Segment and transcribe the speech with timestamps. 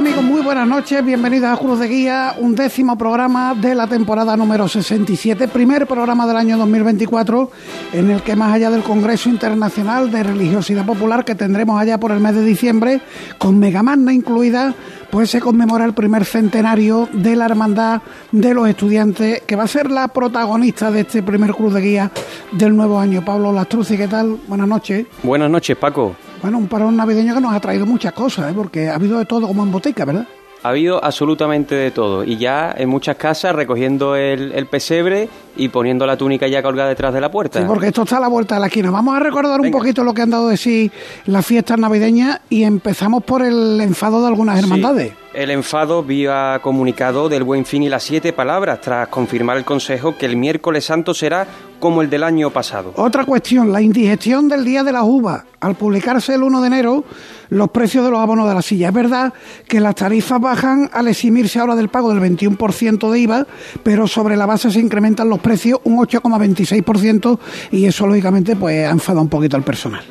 [0.00, 0.24] Amigos?
[0.24, 1.04] Muy buenas noches.
[1.04, 6.26] Bienvenidos a Cruz de Guía, un décimo programa de la temporada número 67, primer programa
[6.26, 7.50] del año 2024,
[7.92, 12.12] en el que más allá del Congreso Internacional de Religiosidad Popular que tendremos allá por
[12.12, 13.02] el mes de diciembre,
[13.36, 14.74] con Megamagna incluida,
[15.10, 18.00] pues se conmemora el primer centenario de la Hermandad
[18.32, 22.10] de los Estudiantes, que va a ser la protagonista de este primer Cruz de Guía
[22.52, 23.22] del nuevo año.
[23.22, 24.38] Pablo Lastruzzi, ¿qué tal?
[24.46, 25.04] Buenas noches.
[25.22, 26.16] Buenas noches, Paco.
[26.42, 28.54] Bueno, un parón navideño que nos ha traído muchas cosas, ¿eh?
[28.56, 30.26] porque ha habido de todo como en botica, ¿verdad?
[30.62, 35.68] Ha habido absolutamente de todo y ya en muchas casas recogiendo el, el pesebre y
[35.68, 37.60] poniendo la túnica ya colgada detrás de la puerta.
[37.60, 38.90] Sí, porque esto está a la vuelta de la esquina.
[38.90, 40.90] Vamos a recordar un poquito lo que han dado de sí
[41.26, 45.10] las fiestas navideñas y empezamos por el enfado de algunas hermandades.
[45.10, 49.64] Sí, el enfado vía comunicado del Buen Fin y las siete palabras tras confirmar el
[49.64, 51.46] Consejo que el miércoles santo será
[51.78, 52.92] como el del año pasado.
[52.96, 55.44] Otra cuestión, la indigestión del Día de las Uvas.
[55.60, 57.04] Al publicarse el 1 de enero
[57.50, 58.88] los precios de los abonos de la silla.
[58.88, 59.32] Es verdad
[59.68, 63.46] que las tarifas bajan al eximirse ahora del pago del 21% de IVA,
[63.82, 67.38] pero sobre la base se incrementan los precios un 8,26%
[67.72, 70.04] y eso lógicamente pues ha enfadado un poquito al personal.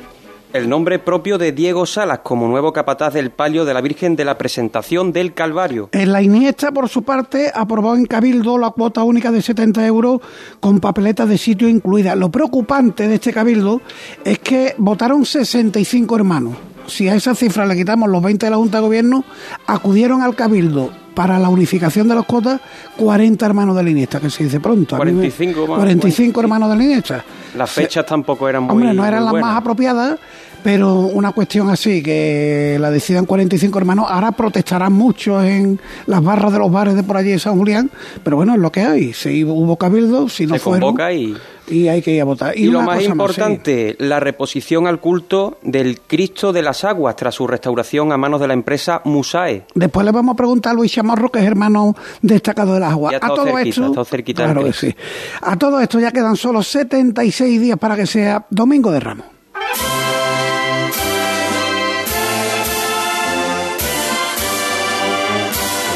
[0.52, 4.24] El nombre propio de Diego Salas como nuevo capataz del palio de la Virgen de
[4.24, 5.90] la Presentación del Calvario.
[5.92, 10.20] En la Iniesta, por su parte, aprobó en Cabildo la cuota única de 70 euros
[10.58, 12.16] con papeletas de sitio incluidas.
[12.16, 13.80] Lo preocupante de este Cabildo
[14.24, 16.56] es que votaron 65 hermanos.
[16.88, 19.24] Si a esa cifra le quitamos los 20 de la Junta de Gobierno,
[19.68, 20.90] acudieron al Cabildo
[21.20, 22.58] para la unificación de las cuotas
[22.96, 24.96] 40 hermanos de la Iniesta, que se dice pronto.
[24.96, 27.24] A mí me- 45 más, 45 hermanos de la Iniesta.
[27.58, 29.50] Las fechas tampoco eran muy Hombre, no eran las buenas.
[29.50, 30.18] más apropiadas,
[30.64, 36.54] pero una cuestión así, que la decidan 45 hermanos, ahora protestarán muchos en las barras
[36.54, 37.90] de los bares de por allí de San Julián,
[38.24, 39.12] pero bueno, es lo que hay.
[39.12, 41.36] Si hubo cabildo, si no Se fueron, convoca y...
[41.70, 42.56] y hay que ir a votar.
[42.58, 47.46] Y, lo más importante, la reposición al culto del Cristo de las Aguas tras su
[47.46, 49.66] restauración a manos de la empresa Musae.
[49.74, 53.14] Después le vamos a preguntar a Luis Chamorro, que es hermano destacado de las aguas.
[53.14, 54.94] A todo cerquita, esto, cerquita claro que sí.
[55.42, 59.26] A todo esto ya quedan solo 76 días para que sea Domingo de Ramos.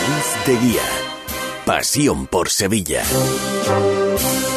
[0.06, 0.82] Cruz de Guía.
[1.64, 3.02] Pasión por Sevilla.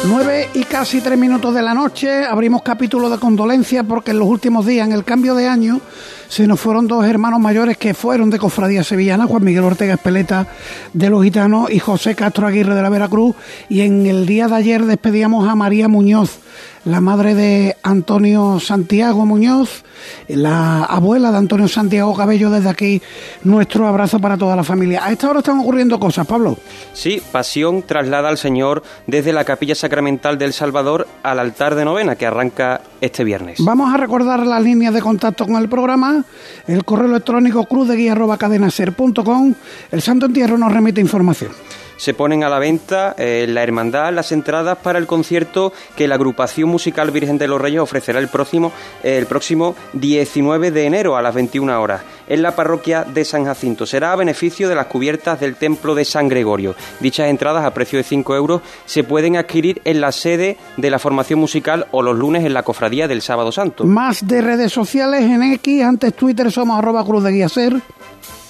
[0.06, 4.28] 9 y casi 3 minutos de la noche, abrimos capítulo de condolencia porque en los
[4.28, 5.80] últimos días, en el cambio de año,
[6.28, 10.46] se nos fueron dos hermanos mayores que fueron de cofradía sevillana, Juan Miguel Ortega Espeleta
[10.92, 13.34] de los Gitanos y José Castro Aguirre de la Veracruz.
[13.68, 16.38] Y en el día de ayer despedíamos a María Muñoz,
[16.84, 19.84] la madre de Antonio Santiago Muñoz,
[20.28, 22.50] la abuela de Antonio Santiago Cabello.
[22.50, 23.02] Desde aquí,
[23.44, 25.04] nuestro abrazo para toda la familia.
[25.04, 26.58] A esta hora están ocurriendo cosas, Pablo.
[26.92, 32.16] Sí, Pasión traslada al Señor desde la capilla sacramental del Salvador al altar de novena
[32.16, 33.56] que arranca este viernes.
[33.64, 36.22] Vamos a recordar las líneas de contacto con el programa,
[36.66, 39.54] el correo electrónico cruzdeguía.cadenaser.com.
[39.90, 41.52] El Santo Entierro nos remite información.
[41.98, 46.08] Se ponen a la venta eh, en la hermandad las entradas para el concierto que
[46.08, 48.72] la agrupación musical Virgen de los Reyes ofrecerá el próximo,
[49.02, 53.44] eh, el próximo 19 de enero a las 21 horas en la parroquia de San
[53.44, 53.84] Jacinto.
[53.86, 56.74] Será a beneficio de las cubiertas del templo de San Gregorio.
[57.00, 60.98] Dichas entradas a precio de 5 euros se pueden adquirir en la sede de la
[60.98, 63.84] formación musical o los lunes en la cofradía del Sábado Santo.
[63.84, 67.80] Más de redes sociales en X, antes Twitter somos arroba Cruz de Guía Ser.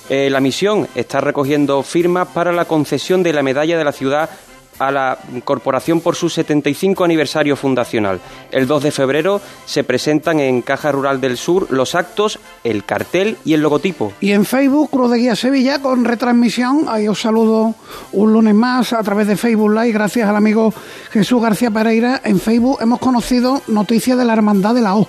[0.08, 4.30] Eh, la misión está recogiendo firmas para la concesión de la medalla de la ciudad
[4.78, 8.20] a la corporación por su 75 aniversario fundacional.
[8.50, 13.36] El 2 de febrero se presentan en Caja Rural del Sur los actos, el cartel
[13.44, 14.12] y el logotipo.
[14.20, 16.86] Y en Facebook, Cruz de Guía Sevilla, con retransmisión.
[16.88, 17.74] Ahí os saludo
[18.12, 20.72] un lunes más a través de Facebook Live, gracias al amigo
[21.10, 22.20] Jesús García Pereira.
[22.24, 25.08] En Facebook hemos conocido noticias de la Hermandad de la O.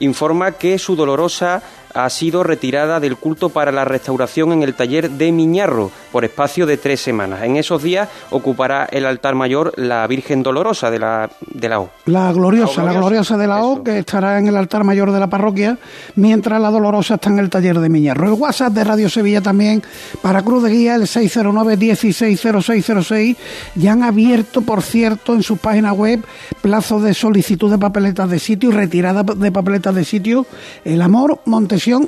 [0.00, 1.60] Informa que su dolorosa
[2.04, 6.64] ha sido retirada del culto para la restauración en el taller de Miñarro por espacio
[6.64, 7.42] de tres semanas.
[7.42, 11.90] En esos días ocupará el altar mayor la Virgen Dolorosa de la, de la O.
[12.06, 13.82] La gloriosa, La la gloriosa de la O, Eso.
[13.82, 15.76] que estará en el altar mayor de la parroquia,
[16.14, 18.28] mientras la dolorosa está en el taller de Miñarro.
[18.28, 19.82] El WhatsApp de Radio Sevilla también,
[20.22, 23.36] para Cruz de Guía, el 609-160606.
[23.74, 26.24] Ya han abierto, por cierto, en su página web,
[26.62, 30.46] plazos de solicitud de papeletas de sitio y retirada de papeletas de sitio.
[30.84, 31.40] El amor,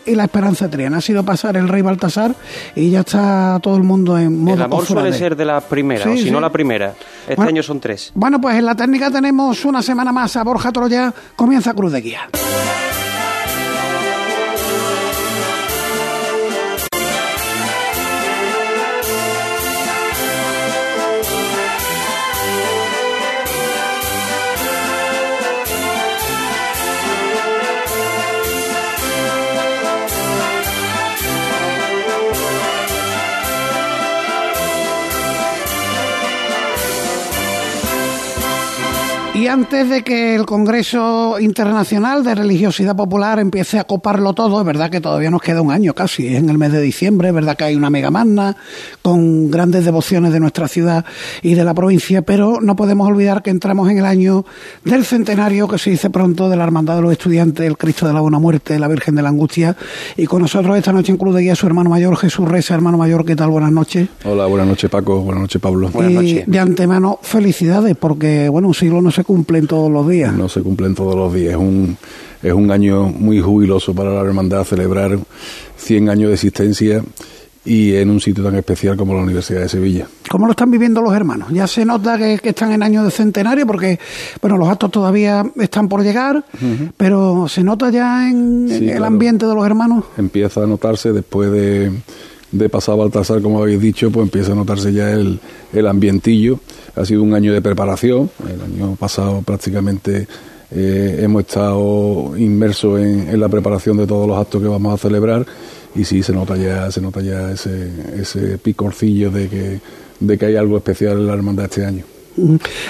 [0.06, 0.98] Y la Esperanza Triana.
[0.98, 2.34] Ha sido pasar el Rey Baltasar
[2.74, 6.04] y ya está todo el mundo en modo El amor suele ser de las primeras,
[6.04, 6.30] Sí, o si sí.
[6.30, 6.94] no la primera.
[7.22, 7.48] Este Bueno.
[7.48, 8.10] año son tres.
[8.14, 11.12] Bueno, pues en la técnica tenemos una semana más a Borja Troya.
[11.36, 12.20] Comienza Cruz de Guía.
[39.50, 44.90] Antes de que el Congreso Internacional de Religiosidad Popular empiece a coparlo todo, es verdad
[44.90, 47.56] que todavía nos queda un año casi, es en el mes de diciembre, es verdad
[47.56, 48.56] que hay una mega magna
[49.02, 51.04] con grandes devociones de nuestra ciudad
[51.42, 54.44] y de la provincia, pero no podemos olvidar que entramos en el año
[54.84, 58.12] del centenario, que se dice pronto, de la Hermandad de los Estudiantes, el Cristo de
[58.12, 59.76] la Buena Muerte, la Virgen de la Angustia,
[60.16, 62.98] y con nosotros esta noche en Cruz de Guía su hermano mayor, Jesús Reza, hermano
[62.98, 63.50] mayor, ¿qué tal?
[63.50, 64.08] Buenas noches.
[64.24, 65.88] Hola, buenas noches Paco, buenas noches Pablo.
[65.88, 66.44] Buenas noches.
[66.46, 70.34] de antemano, felicidades, porque bueno, un siglo no se cumplen todos los días.
[70.34, 71.52] No se cumplen todos los días.
[71.52, 71.96] Es un,
[72.42, 75.18] es un año muy jubiloso para la hermandad celebrar
[75.78, 77.02] 100 años de existencia
[77.64, 80.06] y en un sitio tan especial como la Universidad de Sevilla.
[80.28, 81.48] ¿Cómo lo están viviendo los hermanos?
[81.52, 83.98] Ya se nota que, están en año de centenario porque,
[84.42, 86.44] bueno, los actos todavía están por llegar,
[86.98, 90.04] pero ¿se nota ya en, el ambiente de los hermanos?
[90.18, 91.90] Empieza a notarse después de,
[92.52, 95.40] de pasar Baltasar, como habéis dicho, pues empieza a notarse ya el,
[95.72, 96.60] el ambientillo.
[96.96, 100.26] Ha sido un año de preparación, el año pasado prácticamente
[100.72, 105.46] eh, hemos estado inmersos en, la preparación de todos los actos que vamos a celebrar
[105.94, 107.90] y sí se nota ya, se nota ya ese,
[108.20, 109.80] ese picorcillo de que,
[110.20, 112.04] de que hay algo especial en la hermandad este año.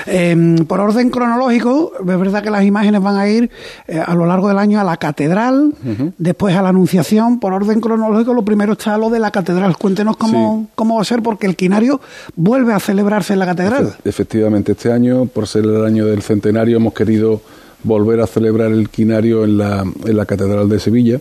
[0.06, 3.50] Em, por orden cronológico, es verdad que las imágenes van a ir
[3.88, 5.74] eh, a lo largo del año a la catedral,
[6.18, 7.40] después a la Anunciación.
[7.40, 9.76] Por orden cronológico, lo primero está lo de la catedral.
[9.76, 12.00] Cuéntenos cómo, cómo va a ser, porque el quinario
[12.36, 13.94] vuelve a celebrarse en la catedral.
[14.04, 17.40] efectivamente, este año, por ser el año del centenario, hemos querido
[17.82, 21.20] volver a celebrar el quinario en la, en la Catedral de Sevilla,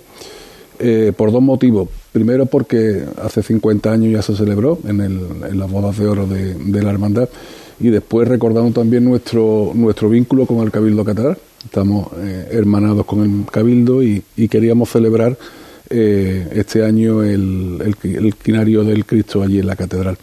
[0.80, 1.90] eh, por dos motivos.
[2.12, 6.26] Primero porque hace 50 años ya se celebró en, el, en las bodas de oro
[6.26, 7.30] de, la hermandad
[7.80, 11.38] y después recordando también nuestro, nuestro vínculo con el Cabildo Catedral.
[11.64, 15.38] Estamos eh, hermanados con el Cabildo y, queríamos celebrar
[15.90, 20.18] eh, este año el, el, quinario del Cristo allí en la catedral.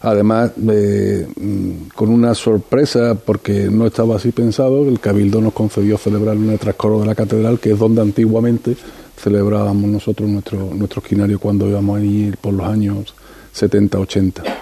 [0.00, 5.96] Además, eh, mm, con una sorpresa, porque no estaba así pensado, el Cabildo nos concedió
[5.96, 8.76] celebrar en el trascoro de la catedral, que es donde antiguamente
[9.16, 13.14] celebrábamos nosotros nuestro, nuestro esquinario cuando íbamos a ir por los años
[13.52, 14.55] 70, 80.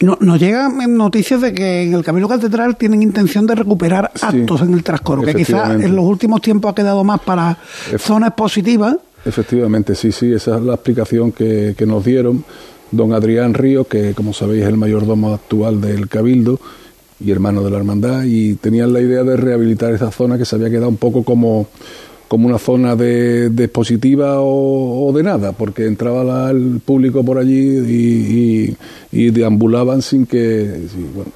[0.00, 4.62] No, nos llegan noticias de que en el Cabildo Catedral tienen intención de recuperar actos
[4.62, 7.58] en el trascoro, que quizás en los últimos tiempos ha quedado más para
[7.98, 8.96] zonas positivas.
[9.24, 12.44] Efectivamente, sí, sí, esa es la explicación que, que nos dieron
[12.90, 16.60] don Adrián Río, que como sabéis es el mayordomo actual del Cabildo
[17.20, 20.56] y hermano de la hermandad, y tenían la idea de rehabilitar esa zona que se
[20.56, 21.68] había quedado un poco como,
[22.28, 28.76] como una zona de, expositiva o, de nada, porque entraba el público por allí
[29.12, 30.80] y, deambulaban sin que...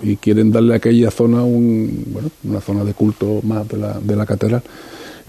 [0.03, 3.99] y quieren darle a aquella zona un, bueno, una zona de culto más de la,
[4.01, 4.63] de la catedral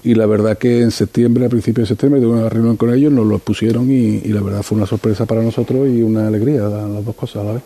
[0.03, 3.11] y la verdad que en septiembre, a principios de septiembre, tuve una reunión con ellos,
[3.11, 7.05] nos lo pusieron y, la verdad fue una sorpresa para nosotros y una alegría, las
[7.05, 7.63] dos cosas a la vez.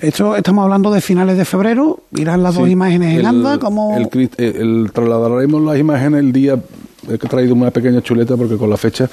[0.00, 3.96] Esto estamos hablando de finales de febrero, irán las dos imágenes en anda, como...
[3.96, 6.60] El, el, trasladaremos las imágenes el día,
[7.08, 9.08] he traído una pequeña chuleta porque con la fecha,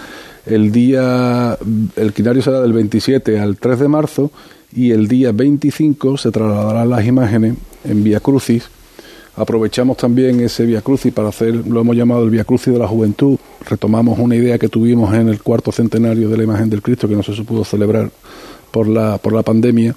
[0.46, 1.58] el día,
[1.96, 4.32] el quinario será del 27 al 3 de marzo
[4.76, 8.70] y el día 25 se trasladarán las imágenes en Vía Crucis
[9.40, 12.90] Aprovechamos también ese Via Crucis para hacer, lo hemos llamado el Via Crucis de la
[12.90, 13.38] Juventud.
[13.70, 17.16] Retomamos una idea que tuvimos en el cuarto centenario de la imagen del Cristo que
[17.16, 18.12] no se pudo celebrar
[18.70, 19.96] por la, por la pandemia.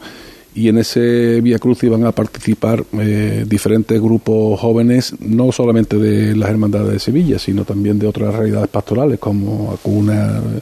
[0.54, 6.36] Y en ese Via Crucis van a participar eh, diferentes grupos jóvenes, no solamente de
[6.36, 10.60] las hermandades de Sevilla, sino también de otras realidades pastorales como Acuna, eh,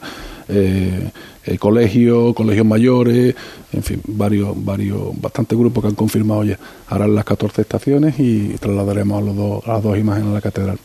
[0.51, 1.11] eh,
[1.59, 3.35] colegios, colegios mayores,
[3.73, 6.59] en fin, varios, varios, bastantes grupos que han confirmado ya.
[6.89, 10.41] Harán las 14 estaciones y trasladaremos a, los dos, a las dos imágenes a la
[10.41, 10.79] catedral.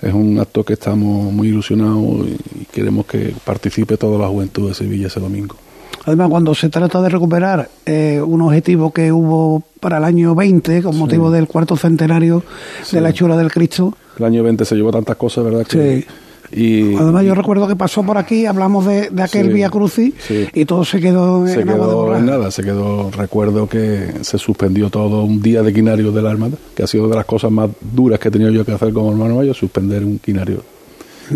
[0.00, 4.74] Es un acto que estamos muy ilusionados y queremos que participe toda la juventud de
[4.74, 5.56] Sevilla ese domingo.
[6.04, 10.82] Además, cuando se trata de recuperar eh, un objetivo que hubo para el año 20,
[10.82, 12.44] con motivo del cuarto centenario
[12.90, 13.94] de la hechura del Cristo.
[14.18, 15.66] El año 20 se llevó tantas cosas, ¿verdad?
[15.66, 16.06] Que, sí
[16.50, 20.14] y, Además, yo recuerdo que pasó por aquí, hablamos de, aquel Vía Crucis
[20.54, 22.50] y todo se quedó se en quedó en nada.
[22.50, 26.82] Se quedó, recuerdo que se suspendió todo un día de quinario de la Armada, que
[26.82, 29.36] ha sido de las cosas más duras que he tenido yo que hacer como hermano
[29.36, 30.62] mayor, suspender un quinario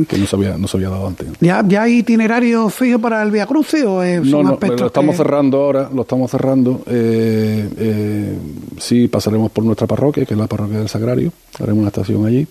[0.09, 1.29] que no se había, no se había dado antes.
[1.41, 5.17] ¿Ya, ¿Ya hay itinerario fijo para el Vía Crucis o es no, no, lo estamos
[5.17, 6.83] cerrando ahora, lo estamos cerrando.
[6.87, 8.39] Eh, eh,
[8.79, 12.47] sí, pasaremos por nuestra parroquia, que es la parroquia del Sagrario, haremos una estación allí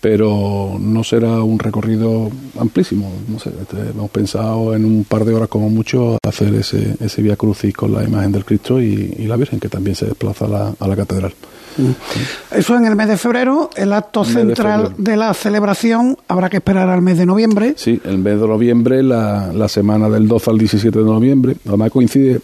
[0.00, 3.12] pero no será un recorrido amplísimo.
[3.28, 7.22] No sé, este, hemos pensado en un par de horas como mucho hacer ese, ese
[7.22, 10.88] Via Crucis con la imagen del Cristo y, la Virgen, que también se desplaza a
[10.88, 11.32] la, catedral.
[11.76, 12.56] Mm.
[12.56, 16.88] Eso en el mes de febrero, el acto central de, la celebración habrá que esperar
[16.88, 17.74] al mes de noviembre.
[17.76, 21.56] Sí, el mes de noviembre, la, la semana del 12 al 17 de noviembre.
[21.68, 22.40] Además coincide,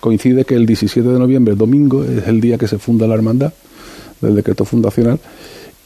[0.00, 3.52] coincide que el 17 de noviembre, domingo, es el día que se funda la hermandad
[4.20, 5.20] del decreto fundacional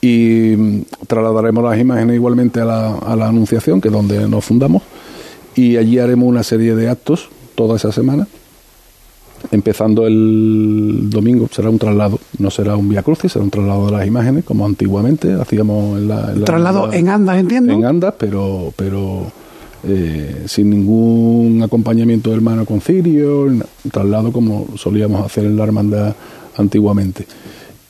[0.02, 4.44] y mm, trasladaremos las imágenes igualmente a la, a la Anunciación, que es donde nos
[4.44, 4.82] fundamos,
[5.54, 8.26] y allí haremos una serie de actos toda esa semana.
[9.50, 13.92] Empezando el domingo será un traslado, no será un vía crucis, será un traslado de
[13.92, 16.32] las imágenes, como antiguamente hacíamos en la.
[16.32, 17.72] En traslado en andas, entiendo.
[17.72, 19.32] En andas, pero, pero
[19.84, 23.48] eh, sin ningún acompañamiento del hermano concilio,
[23.90, 26.14] traslado como solíamos hacer en la hermandad
[26.56, 27.26] antiguamente.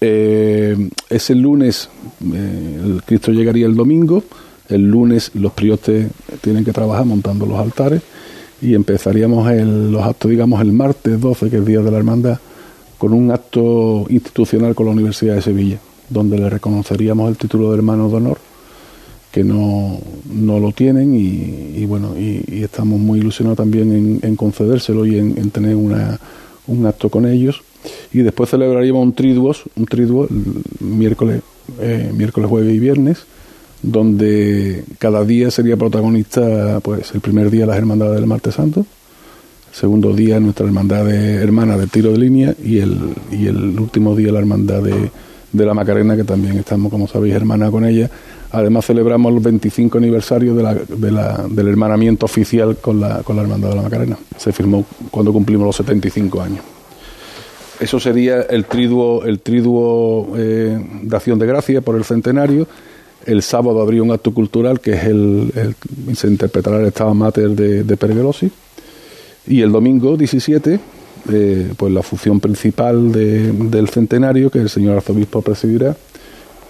[0.04, 1.88] Eh, ese lunes,
[2.34, 4.24] eh, Cristo llegaría el domingo,
[4.68, 6.08] el lunes los priostes
[6.40, 8.02] tienen que trabajar montando los altares
[8.60, 12.40] y empezaríamos el, los actos, digamos, el martes 12, que es Día de la Hermandad,
[12.98, 15.78] con un acto institucional con la Universidad de Sevilla,
[16.10, 18.38] donde le reconoceríamos el título de hermano de honor
[19.30, 25.16] que no, no lo tienen y, bueno, y, estamos muy ilusionados también en, concedérselo y
[25.16, 26.18] en, tener una,
[26.66, 27.62] un acto con ellos.
[28.12, 30.26] Y después celebraríamos un triduos, un triduo
[30.80, 31.42] miércoles,
[31.80, 33.24] eh, miércoles, jueves y viernes,
[33.82, 39.76] donde cada día sería protagonista, pues el primer día las hermandades del Martes Santo, el
[39.76, 42.98] segundo día nuestra hermandad de, hermana de tiro de línea y el,
[43.30, 45.10] y el último día la hermandad de,
[45.52, 48.10] de la Macarena, que también estamos, como sabéis, hermana con ella,
[48.52, 53.34] Además celebramos el 25 aniversario de la, de la, del hermanamiento oficial con la, con
[53.34, 54.18] la Hermandad de la Macarena.
[54.36, 56.60] Se firmó cuando cumplimos los 75 años.
[57.80, 62.66] Eso sería el triduo, el triduo eh, de acción de gracia por el centenario.
[63.26, 65.74] El sábado habría un acto cultural que es el,
[66.14, 68.50] se interpretará el Estado Mater de, de Pergelosi.
[69.46, 70.80] Y el domingo 17,
[71.30, 75.96] eh, pues la función principal del centenario que el señor arzobispo presidirá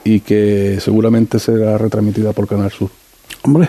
[0.05, 2.91] y que seguramente será retransmitida por Canal Sur.
[3.43, 3.69] Hombre.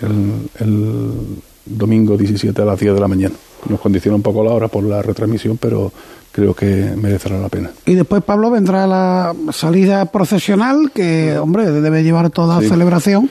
[0.00, 1.36] El,
[1.68, 3.34] domingo 17 a las 10 de la mañana.
[3.68, 5.92] Nos condiciona un poco la hora por la retransmisión, pero
[6.36, 7.70] creo que merecerá la pena.
[7.86, 13.30] Y después, Pablo, vendrá la salida procesional, que, hombre, debe llevar toda celebración.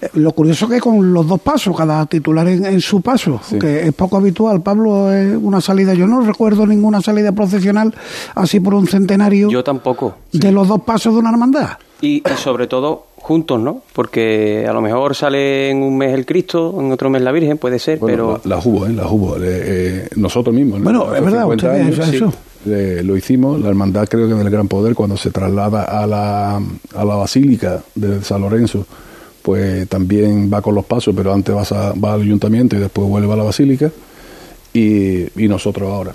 [0.00, 3.92] Eh, lo curioso que con los dos pasos, cada titular en, su paso, que es
[3.94, 4.62] poco habitual.
[4.62, 7.92] Pablo, es una salida, yo no recuerdo ninguna salida procesional
[8.36, 9.50] así por un centenario.
[9.50, 10.14] Yo tampoco.
[10.32, 11.70] De los dos pasos de una hermandad.
[12.00, 13.82] Y, sobre todo juntos, ¿no?
[13.92, 17.58] Porque a lo mejor sale en un mes el Cristo, en otro mes la Virgen,
[17.58, 18.40] puede ser, pero...
[18.44, 18.92] La, hubo, ¿eh?
[18.92, 19.36] La hubo.
[19.40, 20.80] Eh, nosotros mismos.
[20.80, 21.48] Bueno, es verdad,
[22.14, 22.32] eso.
[22.64, 27.04] lo hicimos, la hermandad creo que del Gran Poder, cuando se traslada a la, a
[27.04, 28.86] la Basílica de San Lorenzo,
[29.42, 33.32] pues también va con los pasos, pero antes va, va al ayuntamiento y después vuelve
[33.32, 33.90] a la Basílica,
[34.72, 36.14] y, y nosotros ahora.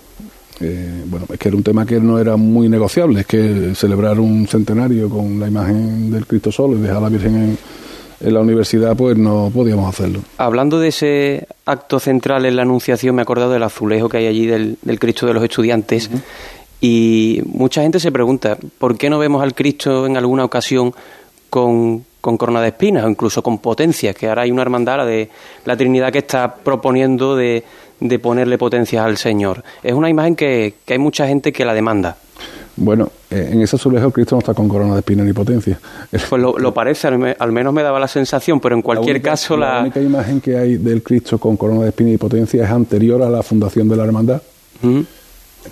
[0.62, 4.20] Eh, bueno, es que era un tema que no era muy negociable, es que celebrar
[4.20, 7.58] un centenario con la imagen del Cristo solo y dejar a la Virgen
[8.20, 10.20] en, la universidad, pues no podíamos hacerlo.
[10.38, 14.27] Hablando de ese acto central en la Anunciación, me he acordado del azulejo que hay
[14.27, 16.08] allí del, Cristo de los estudiantes.
[16.80, 20.94] Y mucha gente se pregunta, ¿por qué no vemos al Cristo en alguna ocasión
[21.50, 24.15] con, con corona de espinas o incluso con potencias?
[24.15, 25.30] Que ahora hay una hermandad de
[25.65, 27.63] la Trinidad que está proponiendo de,
[28.01, 29.63] de ponerle potencias al Señor.
[29.81, 32.17] Es una imagen que, hay mucha gente que la demanda.
[32.75, 35.79] Bueno, eh, en ese azulejo Cristo no está con corona de espina ni potencia.
[36.29, 39.75] Pues lo, parece, al, menos me daba la sensación, pero en cualquier caso la...
[39.75, 43.22] La única imagen que hay del Cristo con corona de espina y potencia es anterior
[43.22, 44.41] a la fundación de la hermandad,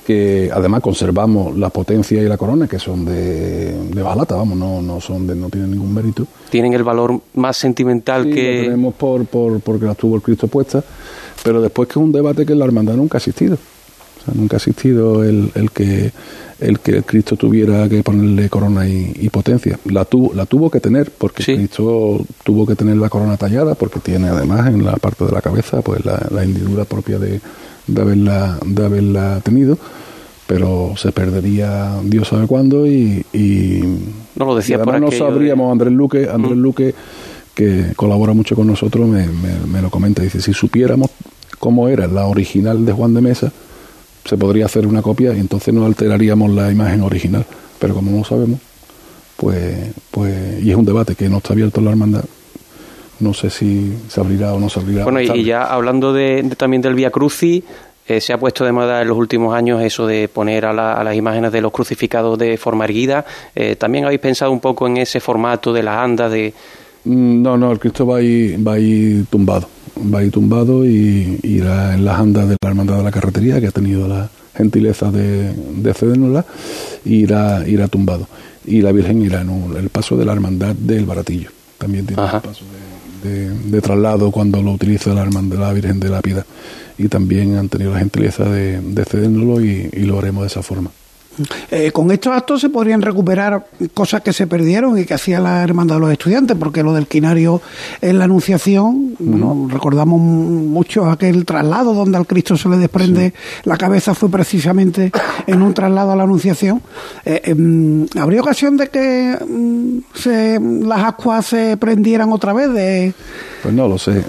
[0.05, 4.81] que además conservamos la potencia y la corona, que son de, de balata, vamos, no,
[4.81, 6.25] no, son de, no tienen ningún mérito.
[6.49, 8.57] Tienen el valor más sentimental sí, que...
[8.57, 10.83] Lo tenemos por, por, porque las tuvo el Cristo puesta
[11.43, 13.55] pero después que es un debate que en la hermandad nunca ha existido.
[13.55, 16.11] O sea, nunca ha existido el, el que
[16.59, 19.79] el que Cristo tuviera que ponerle corona y, potencia.
[19.85, 24.01] La tuvo, la tuvo que tener, porque Cristo tuvo que tener la corona tallada, porque
[24.01, 27.39] tiene además en la parte de la cabeza pues la, la hendidura propia de,
[27.93, 29.77] de, haberla, de haberla tenido,
[30.47, 33.23] pero se perdería Dios sabe cuándo y,
[34.35, 36.95] no lo decía por no sabríamos, Andrés Luque, Andrés Luque
[37.53, 40.23] que colabora mucho con nosotros, me, me, lo comenta.
[40.23, 41.09] Dice, si supiéramos
[41.59, 43.51] cómo era la original de Juan de Mesa,
[44.23, 47.45] se podría hacer una copia y entonces no alteraríamos la imagen original.
[47.77, 48.61] Pero como no sabemos,
[49.35, 52.23] pues, pues, y es un debate que no está abierto en la hermandad,
[53.19, 55.03] no sé si se abrirá o no se abrirá.
[55.03, 57.63] Bueno, y, ya hablando de, también del Via Cruci,
[58.07, 61.15] eh, se ha puesto de moda en los últimos años eso de poner a, las
[61.15, 63.25] imágenes de los crucificados de forma erguida.
[63.55, 66.53] Eh, ¿También habéis pensado un poco en ese formato de las andas, de,
[67.05, 69.67] Mm, no, no, el Cristo va ahí, va ahí tumbado.
[70.13, 73.67] Va ahí tumbado y irá en las andas de la Hermandad de la Carretería, que
[73.67, 76.45] ha tenido la gentileza de, de cedérnosla,
[77.05, 78.27] irá, irá tumbado.
[78.65, 81.49] Y la Virgen irá en el paso de la Hermandad del Baratillo.
[81.77, 82.88] También tiene un paso de,
[83.81, 86.21] traslado cuando lo utiliza la Hermandad de la Virgen de la.
[86.97, 90.91] Y también han tenido la gentileza de, de cedérnoslo y, lo haremos de esa forma.
[91.71, 95.63] Eh, con estos actos se podrían recuperar cosas que se perdieron y que hacía la
[95.63, 97.61] Hermandad de los Estudiantes, porque lo del quinario
[98.01, 103.33] en la Anunciación, bueno, recordamos mucho aquel traslado donde al Cristo se le desprende
[103.63, 105.11] la cabeza, fue precisamente
[105.47, 106.81] en un traslado a la Anunciación.
[107.25, 112.73] Eh, em, ¿Habría ocasión de que mm, se, las ascuas se prendieran otra vez?
[112.73, 113.13] De...
[113.63, 114.23] Pues no lo sé,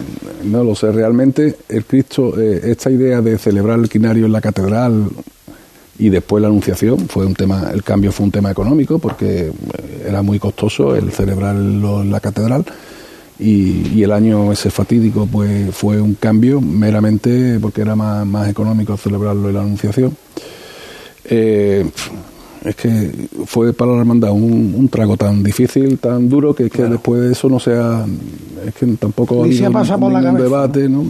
[0.44, 0.92] no lo sé.
[0.92, 5.08] Realmente el Cristo, eh, esta idea de celebrar el quinario en la catedral
[6.00, 9.52] y después la anunciación fue un tema el cambio fue un tema económico porque eh,
[10.08, 12.64] era muy costoso el celebrarlo en la catedral
[13.38, 18.96] y, el año ese fatídico pues fue un cambio meramente porque era más, más económico
[18.96, 20.16] celebrarlo en la anunciación
[21.24, 21.86] eh,
[22.64, 27.22] es que fue para la hermandad un, trago tan difícil, tan duro, que, que después
[27.22, 28.04] de eso no sea.
[28.66, 29.70] Es que tampoco ha habido
[30.34, 30.86] debate.
[30.86, 31.02] ¿no?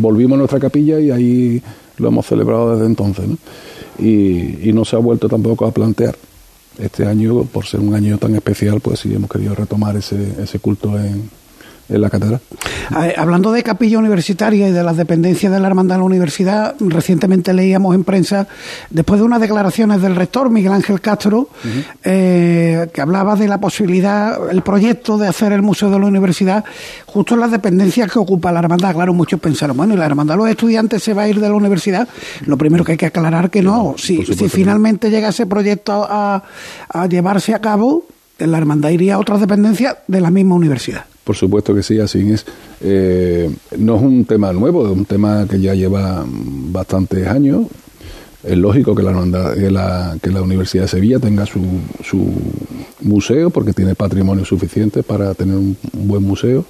[0.00, 1.62] Volvimos a nuestra capilla y ahí
[1.98, 3.36] lo hemos celebrado desde entonces, ¿no?
[3.98, 6.16] Y, no se ha vuelto tampoco a plantear.
[6.78, 10.60] Este año, por ser un año tan especial, pues sí hemos querido retomar ese, ese
[10.60, 11.28] culto en,
[11.88, 12.40] en la catedral.
[13.16, 17.52] Hablando de capilla universitaria y de las dependencias de la hermandad de la universidad, recientemente
[17.52, 18.46] leíamos en prensa,
[18.90, 21.48] después de unas declaraciones del rector Miguel Ángel Castro,
[22.04, 26.64] eh, que hablaba de la posibilidad, el proyecto de hacer el museo de la universidad
[27.06, 28.94] justo en las dependencias que ocupa la hermandad.
[28.94, 31.48] Claro, muchos pensaron, bueno, ¿y la hermandad de los estudiantes se va a ir de
[31.48, 32.08] la universidad?
[32.46, 33.94] Lo primero que hay que aclarar que no.
[33.96, 36.42] Si, si finalmente llega ese proyecto a,
[36.88, 38.04] a llevarse a cabo,
[38.38, 41.04] la hermandad iría a otras dependencias de la misma universidad.
[41.28, 42.46] Por supuesto que sí, así es.
[42.80, 47.66] Eh, no es un tema nuevo, es un tema que ya lleva bastantes años.
[48.42, 49.12] Es lógico que la,
[49.52, 51.60] que que la Universidad de Sevilla tenga su,
[52.02, 52.32] su
[53.02, 56.64] museo, porque tiene patrimonio suficiente para tener un, buen museo.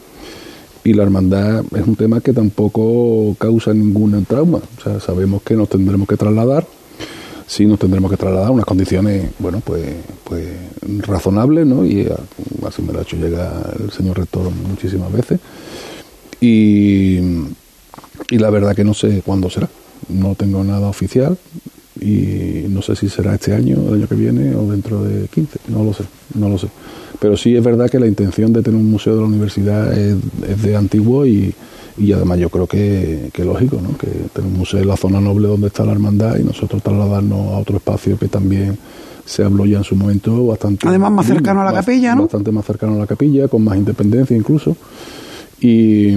[0.82, 4.58] Y la hermandad es un tema que tampoco causa ningún trauma.
[4.58, 6.66] O sea, sabemos que nos tendremos que trasladar
[7.48, 9.82] sí nos tendremos que trasladar a unas condiciones, bueno, pues,
[10.22, 10.46] pues
[10.98, 11.84] razonables, ¿no?
[11.84, 12.06] Y
[12.66, 15.40] así me lo ha hecho llegar el señor rector muchísimas veces.
[16.40, 17.18] Y,
[18.30, 19.68] y la verdad que no sé cuándo será.
[20.10, 21.36] No tengo nada oficial
[22.00, 25.58] y no sé si será este año, el año que viene o dentro de 15,
[25.68, 26.68] no lo sé, no lo sé.
[27.18, 30.16] Pero sí es verdad que la intención de tener un museo de la universidad es,
[30.46, 31.52] es de antiguo y,
[31.98, 33.96] y además yo creo que, que lógico, ¿no?
[33.98, 37.52] que tenemos un museo en la zona noble donde está la hermandad y nosotros trasladarnos
[37.54, 38.78] a otro espacio que también
[39.24, 40.88] se habló ya en su momento bastante...
[40.88, 42.22] Además más cercano a la capilla, ¿no?
[42.22, 44.76] Bastante más cercano a la capilla, con más independencia incluso.
[45.60, 46.12] Y,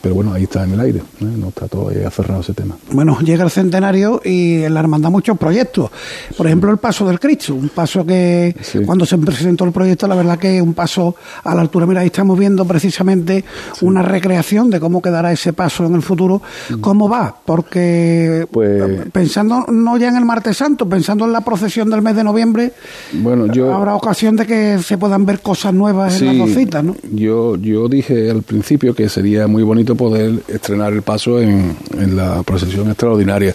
[0.00, 1.24] pero bueno, ahí está en el aire, ¿eh?
[1.24, 2.76] no está todavía cerrado ese tema.
[2.92, 5.90] Bueno, llega el centenario y en la hermandad muchos proyectos.
[6.36, 8.54] Por ejemplo, el paso del Cristo, un paso que
[8.86, 11.84] cuando se presentó el proyecto, la verdad que es un paso a la altura.
[11.84, 13.44] Mira, ahí estamos viendo precisamente
[13.80, 16.40] una recreación de cómo quedará ese paso en el futuro.
[16.70, 16.80] Mm.
[16.80, 17.34] ¿Cómo va?
[17.44, 22.14] Porque pues, pensando no ya en el martes santo, pensando en la procesión del mes
[22.14, 22.72] de noviembre,
[23.14, 26.84] bueno, yo, habrá ocasión de que se puedan ver cosas nuevas en las dos citas,
[26.84, 26.94] ¿no?
[27.12, 31.76] Yo, yo dije al principio principio que sería muy bonito poder estrenar el paso en,
[32.14, 33.54] la procesión extraordinaria.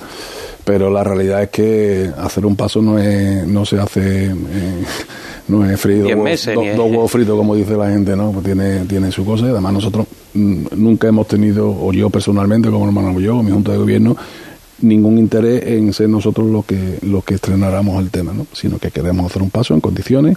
[0.64, 4.84] Pero la realidad es que hacer un paso no es no se hace eh,
[5.48, 9.24] no es frío dos, huevos fritos como dice la gente no pues tiene tiene su
[9.24, 13.44] cosa y además nosotros mm, nunca hemos tenido o yo personalmente como hermano yo o
[13.44, 14.18] mi junta de gobierno
[14.82, 18.90] ningún interés en ser nosotros los que los que estrenáramos el tema no sino que
[18.90, 20.36] queremos hacer un paso en condiciones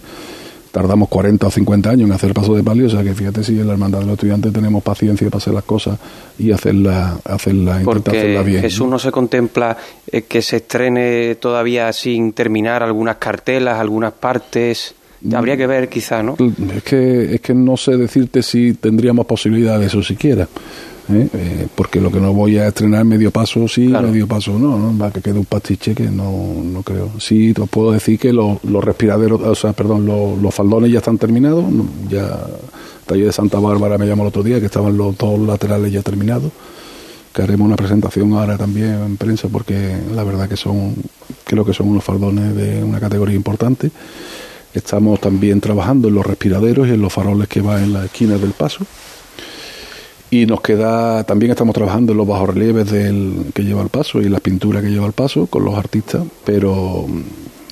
[0.78, 3.58] tardamos 40 o 50 años en hacer paso de palio, o sea que fíjate si
[3.58, 5.98] en la hermandad de los estudiantes tenemos paciencia para hacer las cosas
[6.38, 8.60] y hacerla, hacerla intentar hacerla bien.
[8.60, 14.94] Jesús no se contempla eh, que se estrene todavía sin terminar algunas cartelas, algunas partes.
[15.34, 16.36] Habría que ver quizá, ¿no?
[16.76, 20.46] Es que, es que no sé decirte si tendríamos posibilidad de eso siquiera.
[21.10, 21.28] ¿Eh?
[21.32, 24.96] Eh, porque lo que no voy a estrenar medio paso sí, medio paso no, ¿no?
[24.96, 26.32] Va que quede un pastiche que no,
[26.64, 27.10] no creo.
[27.18, 30.98] Sí, te puedo decir que los, los respiraderos, o sea, perdón, los, los faldones ya
[30.98, 31.64] están terminados,
[32.08, 32.38] ya
[33.08, 36.02] taller de Santa Bárbara me llamó el otro día que estaban los dos laterales ya
[36.02, 36.52] terminados
[37.32, 40.94] que haremos una presentación ahora también en prensa porque la verdad que son
[41.44, 43.90] creo que son unos faldones de una categoría importante
[44.74, 48.40] estamos también trabajando en los respiraderos y en los faroles que van en las esquinas
[48.40, 48.84] del paso
[50.30, 54.28] y nos queda, también estamos trabajando en los bajorrelieves del, que lleva el paso y
[54.28, 57.06] la pintura que lleva el paso con los artistas, pero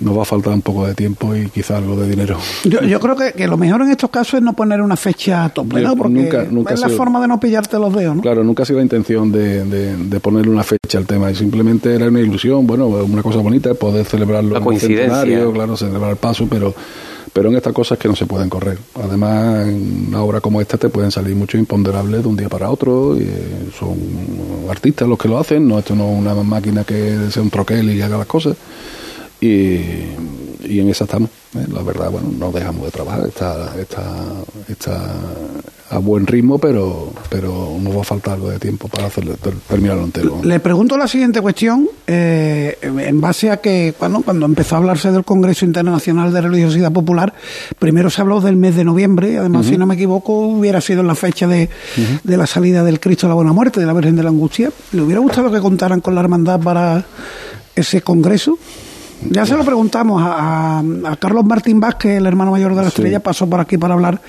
[0.00, 2.38] nos va a faltar un poco de tiempo y quizá algo de dinero.
[2.64, 5.48] Yo, yo creo que, que, lo mejor en estos casos es no poner una fecha
[5.50, 5.96] tope, ¿no?
[5.96, 8.22] Porque nunca, nunca es la forma de no pillarte los dedos, ¿no?
[8.22, 11.34] Claro, nunca ha sido la intención de, de, de ponerle una fecha al tema, y
[11.34, 15.52] simplemente era una ilusión, bueno, una cosa bonita, poder celebrarlo la coincidencia.
[15.52, 16.74] claro, celebrar el paso, pero
[17.32, 18.78] pero en estas cosas que no se pueden correr.
[18.94, 22.70] Además, en una obra como esta te pueden salir muchos imponderables de un día para
[22.70, 23.96] otro, y eh, son
[24.70, 27.90] artistas los que lo hacen, no esto no es una máquina que sea un troquel
[27.90, 28.56] y haga las cosas.
[29.40, 29.80] y,
[30.68, 31.30] y en esa estamos.
[31.60, 31.66] ¿Eh?
[31.72, 34.04] La verdad, bueno, no dejamos de trabajar, está, está,
[34.68, 35.02] está
[35.90, 39.54] a buen ritmo, pero, pero nos va a faltar algo de tiempo para hacerlo, ter-
[39.68, 40.40] terminarlo entero.
[40.42, 45.12] Le pregunto la siguiente cuestión, eh, en base a que bueno, cuando empezó a hablarse
[45.12, 47.32] del Congreso Internacional de Religiosidad Popular,
[47.78, 51.06] primero se habló del mes de noviembre, además, si no me equivoco, hubiera sido en
[51.06, 51.68] la fecha de,
[52.24, 54.70] de la salida del Cristo a la Buena Muerte, de la Virgen de la Angustia.
[54.92, 57.04] ¿Le hubiera gustado que contaran con la hermandad para
[57.76, 58.58] ese Congreso?
[59.30, 60.82] Ya se lo preguntamos a,
[61.18, 62.96] Carlos Martín Vázquez, el hermano mayor de la Sí.
[63.00, 64.20] estrella, pasó por aquí para hablar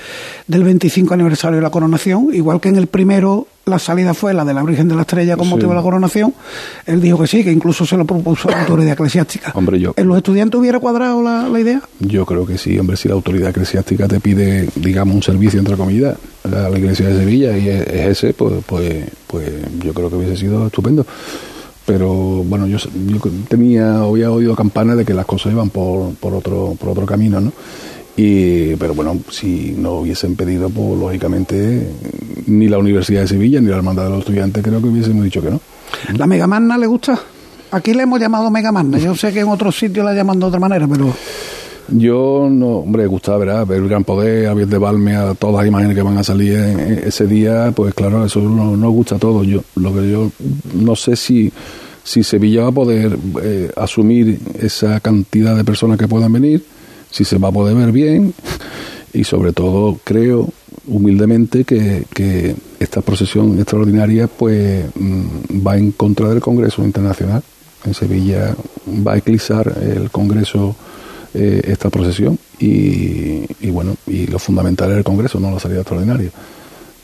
[0.47, 4.45] del 25 aniversario de la coronación, igual que en el primero la salida fue la
[4.45, 5.51] de la Virgen de la Estrella con Sí.
[5.51, 6.33] motivo de la coronación,
[6.85, 9.51] él dijo que sí, que incluso se lo propuso a la autoridad eclesiástica.
[9.55, 11.81] Hombre, yo- ¿En los estudiantes hubiera cuadrado la, la idea?
[11.99, 15.75] Yo creo que sí, hombre, si la autoridad eclesiástica te pide, digamos, un servicio, entre
[15.75, 19.49] comillas, a la iglesia de Sevilla y es, es ese, pues, pues, pues
[19.83, 21.05] yo creo que hubiese sido estupendo.
[21.87, 26.33] Pero bueno, yo, yo tenía, había oído campanas de que las cosas iban por, por,
[26.35, 27.51] otro, por otro camino, ¿no?
[28.17, 31.87] Y, pero bueno, si no hubiesen pedido, pues lógicamente
[32.47, 35.41] ni la Universidad de Sevilla ni la Hermandad de los Estudiantes creo que hubiésemos dicho
[35.41, 35.61] que no.
[36.17, 37.17] ¿La Megamanna le gusta?
[37.71, 40.59] Aquí le hemos llamado Megamanna, yo sé que en otros sitios la llaman de otra
[40.59, 41.13] manera, pero
[41.89, 45.57] Yo no, hombre, gustaba verá, ver el gran poder, a Biel de Balme, a todas
[45.57, 49.15] las imágenes que van a salir en- ese día, pues claro, eso no- nos gusta
[49.15, 49.45] a todos.
[49.47, 50.29] Yo, lo que yo
[50.73, 51.51] no sé si,
[52.07, 56.63] si Sevilla va a poder eh, asumir esa cantidad de personas que puedan venir,
[57.11, 58.33] si se va a poder ver bien,
[59.11, 60.47] y sobre todo creo
[60.87, 67.43] humildemente que, que esta procesión extraordinaria pues mm, va en contra del Congreso Internacional.
[67.83, 68.55] En Sevilla
[69.05, 70.77] va a eclipsar el Congreso
[71.33, 75.81] eh, esta procesión y, y bueno, y lo fundamental es el Congreso, no la salida
[75.81, 76.31] extraordinaria.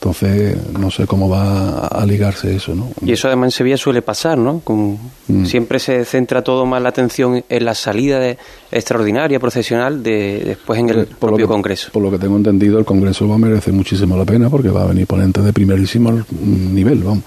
[0.08, 2.88] Entonces, no sé cómo va a ligarse eso, ¿no?
[3.06, 4.60] Y eso además en Sevilla suele pasar, ¿no?
[4.60, 5.46] Con- Mm.
[5.46, 8.36] Siempre se centra todo más la atención en la salida de-
[8.70, 11.88] extraordinaria, procesional, de, después en el Por propio que- Congreso.
[11.90, 14.82] Por lo que tengo entendido, el Congreso va a merecer muchísimo la pena porque va
[14.82, 16.12] a venir ponentes de primerísimo
[16.42, 17.24] nivel, vamos.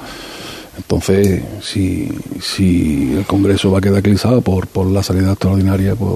[0.78, 2.08] Entonces, si,
[2.40, 6.12] si el Congreso va a quedar eclipsado por, por la salida extraordinaria, pues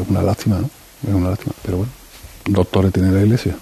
[0.00, 0.70] es una lástima, ¿no?
[1.08, 1.92] Es una lástima, pero bueno,
[2.46, 3.56] doctores tiene la Iglesia.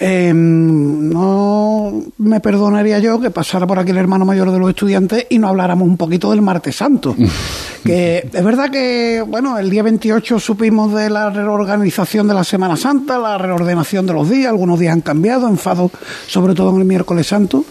[0.00, 5.26] Eh, no me perdonaría yo que pasara por aquí el hermano mayor de los estudiantes
[5.30, 7.16] y no habláramos un poquito del martes santo.
[7.84, 12.76] que es verdad que, bueno, el día 28 supimos de la reorganización de la Semana
[12.76, 15.90] Santa, la reordenación de los días, algunos días han cambiado, enfado
[16.26, 17.64] sobre todo en el miércoles santo.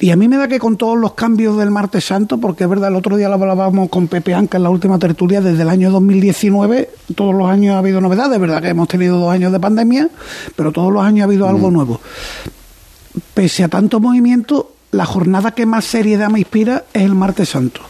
[0.00, 2.70] Y a mí me da que con todos los cambios del martes santo, porque es
[2.70, 5.68] verdad, el otro día lo hablábamos con Pepe Anca en la última tertulia, desde el
[5.68, 9.52] año 2019, todos los años ha habido novedades, es verdad que hemos tenido dos años
[9.52, 10.08] de pandemia,
[10.56, 12.00] pero todos los años ha habido algo nuevo.
[13.34, 17.82] Pese a tanto movimiento, la jornada que más seriedad me inspira es el martes santo.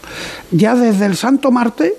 [0.51, 1.93] Ya desde el santo martes,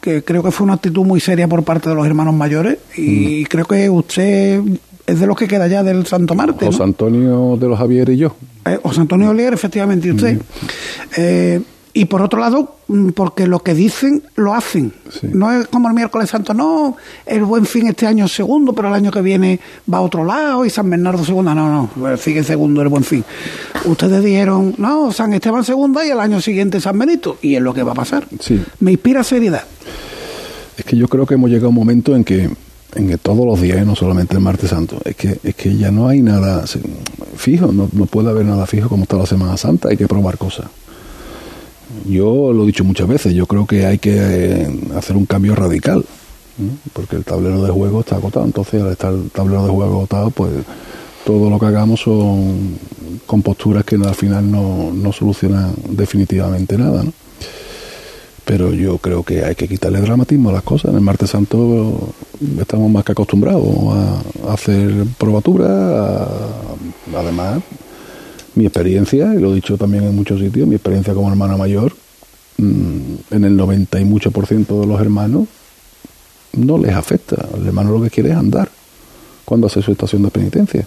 [0.00, 3.44] que creo que fue una actitud muy seria por parte de los hermanos mayores, y
[3.44, 4.62] creo que usted
[5.08, 6.66] es de los que queda ya del santo martes.
[6.68, 6.72] ¿no?
[6.72, 8.36] José Antonio de los Javier y yo.
[8.66, 10.38] Eh, José Antonio Olier, efectivamente, y usted.
[11.16, 11.62] Eh,
[11.94, 14.92] y por otro lado, mm, porque lo que dicen, lo hacen.
[15.08, 15.28] Sí.
[15.32, 16.94] No es como el miércoles santo, no,
[17.24, 19.58] el buen fin este año es segundo, pero el año que viene
[19.90, 21.54] va a otro lado y San Bernardo segunda.
[21.54, 23.24] No, no, sigue segundo el buen fin.
[23.86, 27.38] Ustedes dijeron, no, San Esteban segunda y el año siguiente San Benito.
[27.40, 28.26] Y es lo que va a pasar.
[28.40, 28.62] Sí.
[28.80, 29.64] Me inspira seriedad.
[30.76, 32.50] Es que yo creo que hemos llegado a un momento en que,
[32.94, 35.90] en que todos los días, no solamente el martes santo, es que, es que ya
[35.90, 36.64] no hay nada
[37.36, 40.38] fijo, no, no puede haber nada fijo como está la Semana Santa, hay que probar
[40.38, 40.66] cosas.
[42.06, 45.54] Yo lo he dicho muchas veces, yo creo que hay que eh, hacer un cambio
[45.54, 46.04] radical,
[46.92, 50.30] porque el tablero de juego está agotado, entonces al estar el tablero de juego agotado,
[50.30, 50.50] pues
[51.24, 52.78] todo lo que hagamos son
[53.26, 57.12] con posturas que al final no, no solucionan definitivamente nada, ¿no?
[58.48, 60.90] Pero yo creo que hay que quitarle dramatismo a las cosas.
[60.90, 62.14] En el Martes Santo
[62.58, 66.26] estamos más que acostumbrados a, hacer probaturas.
[67.14, 67.62] además,
[68.54, 71.92] mi experiencia, y lo he dicho también en muchos sitios, mi experiencia como hermana mayor,
[72.56, 75.46] mm, en el 90 y mucho por ciento de los hermanos
[76.54, 77.50] no les afecta.
[77.54, 78.70] El hermano lo que quiere es andar
[79.44, 80.86] cuando hace su estación de penitencia.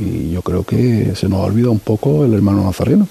[0.00, 3.08] Y yo creo que se nos ha olvidado un poco el hermano nazareno.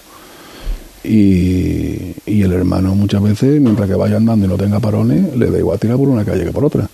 [1.04, 5.50] Y, y el hermano muchas veces, mientras que vaya andando y no tenga parones, le
[5.50, 6.88] da igual tirar por una calle que por otra.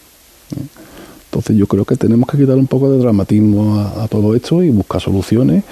[1.26, 4.70] Entonces yo creo que tenemos que quitar un poco de dramatismo a, todo esto y
[4.70, 5.64] buscar soluciones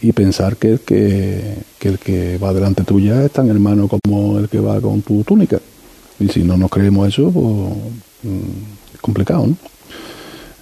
[0.00, 4.38] y pensar que el que, que el que va delante tuya es tan hermano como
[4.38, 5.58] el que va con tu túnica.
[6.20, 9.56] Y si no nos creemos eso, pues mm, es complicado, ¿no?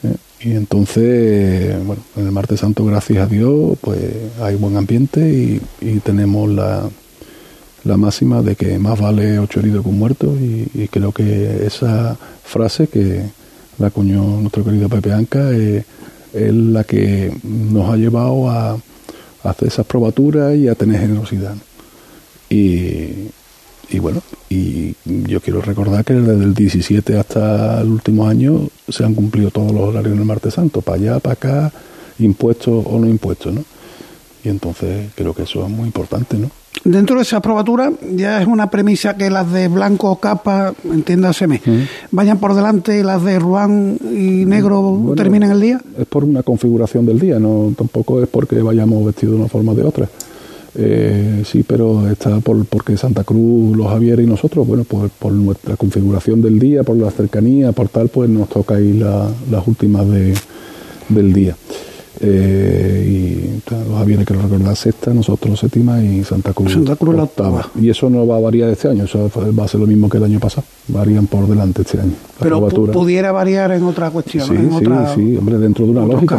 [0.09, 4.01] Eh, Y entonces, bueno, en el Martes Santo, gracias a Dios, pues
[4.41, 6.89] hay buen ambiente y, y tenemos la,
[7.89, 12.17] la máxima de que más vale ocho heridos que un muerto y, creo que esa
[12.45, 13.25] frase que
[13.79, 15.85] la acuñó nuestro querido Pepe Anca es
[16.33, 18.79] la que nos ha llevado a,
[19.45, 21.55] hacer esas probaturas y a tener generosidad.
[22.51, 23.31] Y,
[23.89, 24.21] y bueno,
[24.51, 29.51] y yo quiero recordar que desde el 17 hasta el último año se han cumplido
[29.51, 31.73] todos los horarios en el Martes Santo, para allá, para acá,
[32.19, 33.65] impuestos o no impuestos, ¿no?
[34.45, 36.51] Y entonces creo que eso es muy importante, ¿no?
[36.85, 41.61] Dentro de esa probatura ya es una premisa que las de blanco capa, entiéndaseme,
[42.11, 45.81] vayan por delante y las de ruán y negro terminen el día.
[45.99, 49.73] Es por una configuración del día, no tampoco es porque vayamos vestidos de una forma
[49.73, 50.09] o de otra.
[50.75, 55.33] Eh, sí, pero está por, porque Santa Cruz, los Javier y nosotros, bueno, pues por
[55.33, 60.09] nuestra configuración del día, por la cercanía, por tal, pues nos toca ir las últimas
[60.09, 60.35] de,
[61.09, 61.57] del día.
[62.21, 67.25] Eh, y los aviones que recordar sexta, nosotros séptima y Santa Cruz, Santa Cruz la
[67.25, 67.71] octava.
[67.81, 70.17] Y eso no va a variar este año, eso va a ser lo mismo que
[70.17, 72.15] el año pasado, varían por delante este año.
[72.41, 74.47] Pero pudiera variar en otra cuestión.
[74.47, 76.39] Sí, sí, sí, hombre, dentro de una lógica,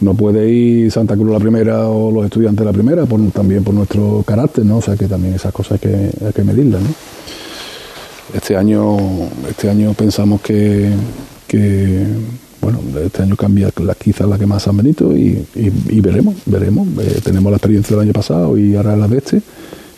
[0.00, 0.14] ¿no?
[0.14, 4.22] puede ir Santa Cruz la primera o los estudiantes la primera, por, también por nuestro
[4.26, 4.78] carácter, ¿no?
[4.78, 6.88] O sea que también esas cosas hay que, hay que medirlas, ¿no?
[8.34, 8.96] Este año,
[9.48, 10.90] este año pensamos que,
[11.46, 12.04] que
[12.64, 15.46] bueno, este año cambia la, quizás la que más han venido y,
[16.00, 16.88] veremos, veremos.
[16.98, 19.42] Eh, tenemos la experiencia del año pasado y ahora la de este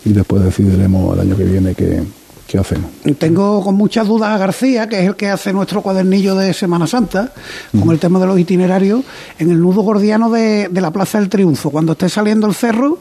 [0.05, 2.02] y después decidiremos el año que viene qué,
[2.46, 2.90] qué hacemos.
[3.18, 6.88] Tengo con muchas dudas a García, que es el que hace nuestro cuadernillo de Semana
[6.88, 7.33] Santa,
[7.79, 9.02] con el tema de los itinerarios,
[9.38, 11.70] en el nudo gordiano de, la Plaza del Triunfo.
[11.70, 12.98] Cuando esté saliendo el cerro,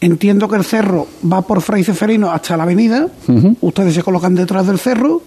[0.00, 3.08] entiendo que el cerro va por Fray Ceferino hasta la avenida,
[3.60, 5.22] ustedes se colocan detrás del cerro,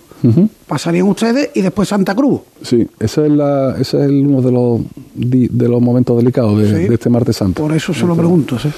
[0.68, 2.42] pasarían ustedes y después Santa Cruz.
[2.62, 4.82] Sí, ese es, la, ese es uno de los,
[5.16, 7.64] de los momentos delicados de, este martes santo.
[7.64, 8.70] Por eso se lo pregunto, sí.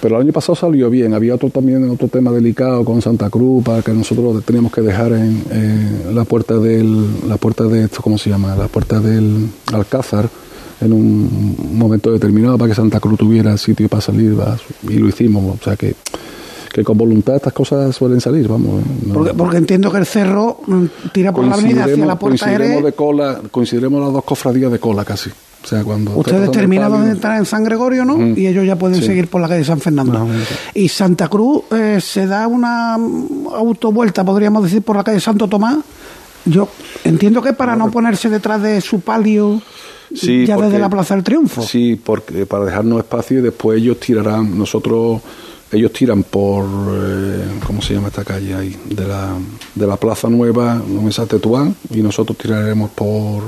[0.00, 3.62] Pero el año pasado salió bien, había otro también otro tema delicado con Santa Cruz
[3.62, 5.44] para que nosotros teníamos que dejar en,
[6.12, 10.28] la puerta del la puerta de esto cómo se llama, la puerta del Alcázar
[10.80, 14.36] en un momento determinado para que Santa Cruz tuviera sitio para salir
[14.88, 15.94] y lo hicimos, o sea que
[16.72, 18.82] que con voluntad estas cosas suelen salir, vamos.
[18.82, 19.32] ¿eh?
[19.36, 22.92] Porque, entiendo que el cerro mm, tira por la avenida hacia la puerta coincidiremos de
[22.92, 25.30] cola, coincidiremos las dos cofradías de cola casi.
[25.30, 28.36] O sea, cuando Ustedes terminan de entrar en San Gregorio, ¿no?
[28.36, 30.26] Y ellos ya pueden seguir por la calle San Fernando.
[30.74, 35.78] y Santa Cruz eh, se da una autovuelta, podríamos decir, por la calle Santo Tomás.
[36.44, 36.68] Yo
[37.04, 39.62] entiendo que para no ponerse detrás de su palio
[40.10, 41.62] ya desde la Plaza del Triunfo.
[41.62, 44.58] Sí, porque para dejarnos espacio y después ellos tirarán.
[44.58, 45.20] Nosotros
[45.72, 48.76] ellos tiran por, eh, ¿cómo se llama esta calle ahí?
[48.84, 49.34] De la,
[49.74, 53.42] de la Plaza Nueva, Mesa Tetuán, y nosotros tiraremos por,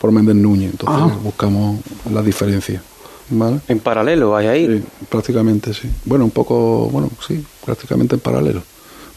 [0.00, 0.70] por Méndez Núñez.
[0.72, 1.80] Entonces buscamos
[2.12, 2.82] la diferencia.
[3.28, 3.60] ¿vale?
[3.68, 4.66] ¿En paralelo hay ahí?
[4.66, 5.88] Sí, prácticamente sí.
[6.04, 8.62] Bueno, un poco, bueno, sí, prácticamente en paralelo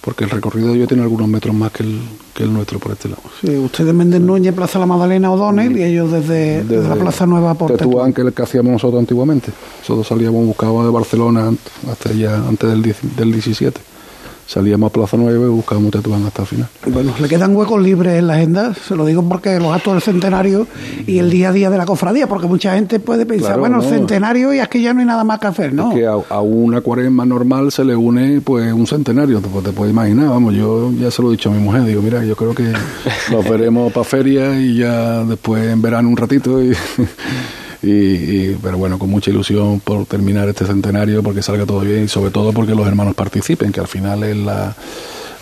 [0.10, 2.00] porque el recorrido de ellos tiene algunos metros más que el,
[2.34, 3.22] que el nuestro por este lado.
[3.42, 7.78] Sí, ustedes Méndez Núñez, Plaza La Magdalena O'Donnell y ellos desde, la Plaza Nueva por
[7.78, 9.52] Tetuán, que es el que hacíamos nosotros antiguamente.
[9.82, 11.54] Nosotros salíamos buscábamos de Barcelona
[11.92, 13.80] hasta ya antes del, del 17
[14.50, 16.68] salíamos a Plaza Nueva y buscábamos Tetuán hasta el final.
[16.88, 20.02] Bueno, le quedan huecos libres en la agenda, se lo digo porque los actos del
[20.02, 20.66] centenario
[21.06, 23.88] y el día a día de la cofradía, porque mucha gente puede pensar, bueno, el
[23.88, 25.92] centenario y es que ya no hay nada más que hacer, ¿no?
[25.92, 29.94] Es que a, una cuaresma normal se le une pues un centenario, pues te puedes
[29.94, 32.56] imaginar, vamos, yo ya se lo he dicho a mi mujer, digo, mira, yo creo
[32.56, 32.74] que
[33.32, 36.74] nos veremos para feria y ya después en verano un ratito y...
[37.82, 42.08] Y, pero bueno, con mucha ilusión por terminar este centenario, porque salga todo bien y
[42.08, 44.76] sobre todo porque los hermanos participen, que al final es la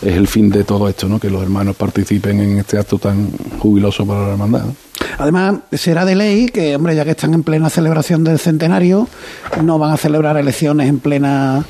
[0.00, 1.18] es el fin de todo esto, ¿no?
[1.18, 4.64] Que los hermanos participen en este acto tan jubiloso para la hermandad.
[5.18, 9.08] Además, será de ley que, hombre, ya que están en plena celebración del centenario,
[9.62, 11.64] no van a celebrar elecciones en plena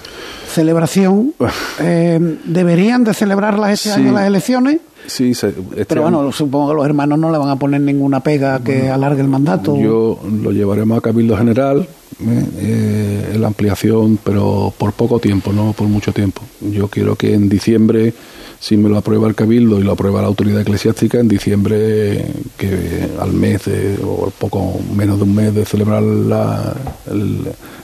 [0.53, 1.35] celebración.
[1.81, 4.81] Eh, ¿Deberían de celebrarlas este año las elecciones?
[5.09, 5.55] Sí, este
[5.89, 9.23] pero bueno, supongo que los hermanos no le van a poner ninguna pega que alargue
[9.23, 9.75] el mandato.
[9.79, 12.47] Yo lo llevaremos a Cabildo General, ¿eh?
[12.59, 16.43] eh, la ampliación, pero por poco tiempo, no por mucho tiempo.
[16.61, 18.13] Yo quiero que en diciembre,
[18.61, 22.27] si me lo aprueba el Cabildo y lo aprueba la autoridad eclesiástica, en diciembre,
[22.59, 23.63] que al mes
[24.05, 26.75] o poco menos de un mes de celebrar la,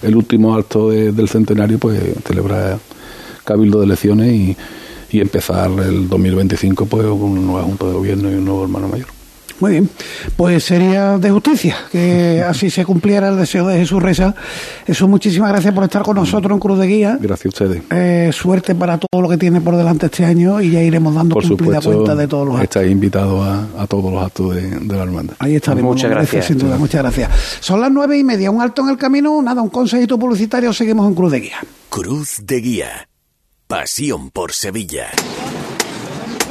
[0.03, 2.79] el, último acto del centenario, pues celebrar
[3.45, 4.57] Cabildo de elecciones y
[5.15, 8.89] y empezar el 2025 pues con una nueva junta de gobierno y un nuevo hermano
[8.89, 9.07] mayor.
[9.61, 9.89] Muy bien,
[10.37, 14.35] pues sería de justicia que así se cumpliera el deseo de Jesús Reza.
[14.85, 17.19] Eso, muchísimas gracias por estar con nosotros en Cruz de Guía.
[17.21, 17.83] Gracias a ustedes.
[17.91, 21.35] Eh, suerte para todo lo que tiene por delante este año y ya iremos dando
[21.35, 22.65] por cumplida cuenta de todos los actos.
[22.65, 25.37] Estáis invitados a, todos los actos de, la hermandad.
[25.39, 25.95] Ahí estaremos.
[25.95, 26.47] Muchas gracias.
[26.47, 27.31] Sin duda, muchas gracias.
[27.61, 31.07] Son las nueve y media, un alto en el camino, nada, un consejito publicitario, seguimos
[31.07, 31.59] en Cruz de Guía.
[31.91, 33.09] Cruz de Guía.
[33.67, 35.11] Pasión por Sevilla.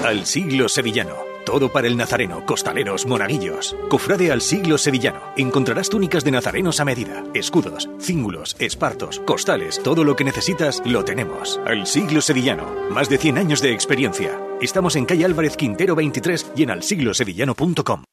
[0.04, 1.16] Al siglo sevillano.
[1.46, 3.76] Todo para el nazareno, costaleros, monaguillos.
[3.88, 5.22] Cofrade al siglo sevillano.
[5.38, 11.06] Encontrarás túnicas de nazarenos a medida, escudos, cíngulos, espartos, costales, todo lo que necesitas lo
[11.06, 11.60] tenemos.
[11.68, 12.90] Al siglo sevillano.
[12.90, 14.42] Más de 100 años de experiencia.
[14.60, 18.04] Estamos en calle Álvarez Quintero 23 y en alsiglosevillano.com.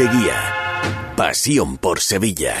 [0.00, 0.54] De Guía.
[1.14, 2.54] Pasión por Sevilla.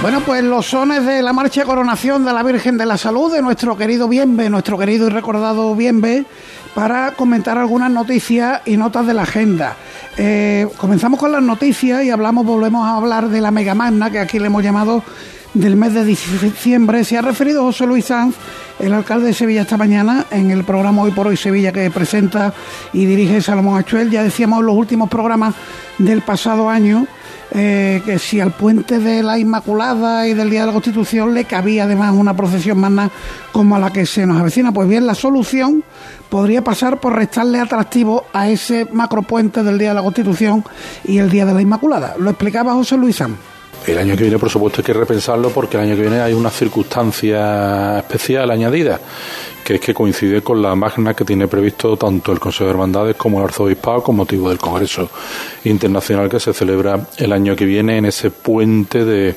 [0.00, 3.32] Bueno, pues los sones de la marcha de coronación de la Virgen de la Salud
[3.32, 6.24] de nuestro querido Bienve, nuestro querido y recordado Bienve,
[6.72, 9.74] para comentar algunas noticias y notas de la agenda.
[10.16, 14.20] Eh, comenzamos con las noticias y hablamos, volvemos a hablar de la Mega Magna, que
[14.20, 15.02] aquí le hemos llamado
[15.58, 17.04] del mes de diciembre.
[17.04, 18.36] Se ha referido José Luis Sanz,
[18.78, 22.54] el alcalde de Sevilla esta mañana, en el programa Hoy por Hoy Sevilla que presenta
[22.92, 24.10] y dirige Salomón Achuel.
[24.10, 25.54] Ya decíamos en los últimos programas
[25.98, 27.06] del pasado año
[27.50, 31.44] eh, que si al puente de la Inmaculada y del Día de la Constitución le
[31.44, 33.10] cabía además una procesión magna
[33.50, 34.70] como a la que se nos avecina.
[34.70, 35.82] Pues bien, la solución
[36.28, 40.64] podría pasar por restarle atractivo a ese macropuente del Día de la Constitución
[41.04, 42.14] y el Día de la Inmaculada.
[42.16, 43.57] Lo explicaba José Luis Sanz.
[43.86, 46.34] El año que viene, por supuesto, hay que repensarlo porque el año que viene hay
[46.34, 49.00] una circunstancia especial añadida,
[49.64, 53.16] que es que coincide con la magna que tiene previsto tanto el Consejo de Hermandades
[53.16, 55.10] como el Arzobispado con motivo del Congreso
[55.64, 59.34] Internacional que se celebra el año que viene en ese puente de,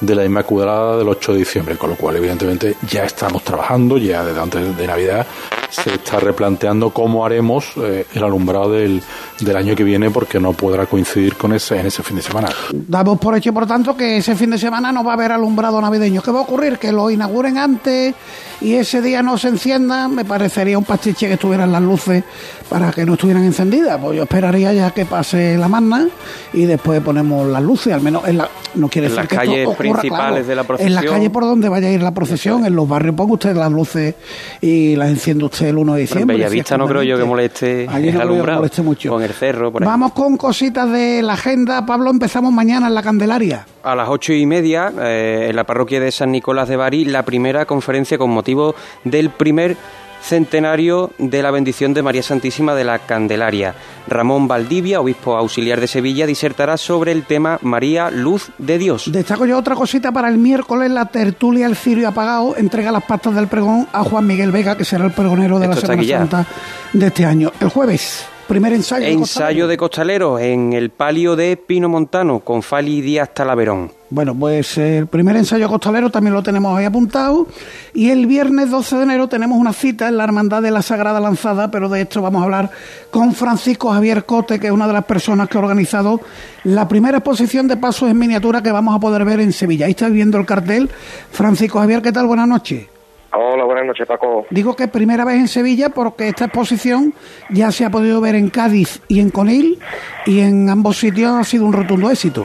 [0.00, 4.24] de la Inmaculada del 8 de diciembre, con lo cual, evidentemente, ya estamos trabajando, ya
[4.24, 5.26] desde antes de Navidad
[5.70, 9.02] se está replanteando cómo haremos eh, el alumbrado del,
[9.40, 12.48] del año que viene porque no podrá coincidir con ese en ese fin de semana.
[12.72, 15.80] Damos por hecho, por tanto, que ese fin de semana no va a haber alumbrado
[15.80, 16.22] navideño.
[16.22, 16.78] ¿Qué va a ocurrir?
[16.78, 18.14] Que lo inauguren antes
[18.60, 20.14] y ese día no se enciendan.
[20.14, 22.24] Me parecería un pastiche que estuvieran las luces
[22.68, 23.98] para que no estuvieran encendidas.
[24.00, 26.08] Pues yo esperaría ya que pase la magna
[26.52, 29.34] y después ponemos las luces, al menos en la, no quiere En decir las que
[29.34, 30.94] esto calles ocurra, principales claro, de la En procesión.
[30.94, 33.70] las calles por donde vaya a ir la procesión, en los barrios ponga usted las
[33.72, 34.14] luces
[34.60, 36.36] y las enciende usted el 1 de En diciembre.
[36.36, 38.58] si es Bellavista no creo yo que moleste Allí el no alumbrado.
[38.60, 39.16] moleste mucho.
[39.18, 39.86] En el cerro, por ahí.
[39.86, 41.84] Vamos con cositas de la agenda.
[41.86, 43.66] Pablo, empezamos mañana en la Candelaria.
[43.82, 47.24] A las ocho y media, eh, en la parroquia de San Nicolás de Bari, la
[47.24, 49.76] primera conferencia con motivo del primer
[50.20, 53.74] centenario de la bendición de María Santísima de la Candelaria.
[54.06, 59.10] Ramón Valdivia, obispo auxiliar de Sevilla, disertará sobre el tema María, luz de Dios.
[59.10, 63.34] Destaco yo otra cosita para el miércoles, la tertulia El Cirio Apagado entrega las pastas
[63.34, 66.18] del pregón a Juan Miguel Vega, que será el pregonero de Esto la Semana.
[66.18, 66.46] Santa
[66.92, 67.52] de este año.
[67.60, 69.04] El jueves, primer ensayo.
[69.06, 70.30] de Ensayo de Costalero.
[70.32, 73.99] costaleros en el palio de Pino Montano con Fali Díaz Talaverón.
[74.12, 77.46] Bueno, pues el primer ensayo costalero también lo tenemos ahí apuntado.
[77.94, 81.20] Y el viernes 12 de enero tenemos una cita en la Hermandad de la Sagrada
[81.20, 82.70] Lanzada, pero de esto vamos a hablar
[83.12, 86.20] con Francisco Javier Cote, que es una de las personas que ha organizado
[86.64, 89.86] la primera exposición de pasos en miniatura que vamos a poder ver en Sevilla.
[89.86, 90.90] Ahí está viendo el cartel.
[91.30, 92.26] Francisco Javier, ¿qué tal?
[92.26, 92.88] Buenas noches.
[93.32, 94.44] Hola, buenas noches, Paco.
[94.50, 97.14] Digo que primera vez en Sevilla porque esta exposición
[97.48, 99.78] ya se ha podido ver en Cádiz y en Conil
[100.26, 102.44] y en ambos sitios ha sido un rotundo éxito.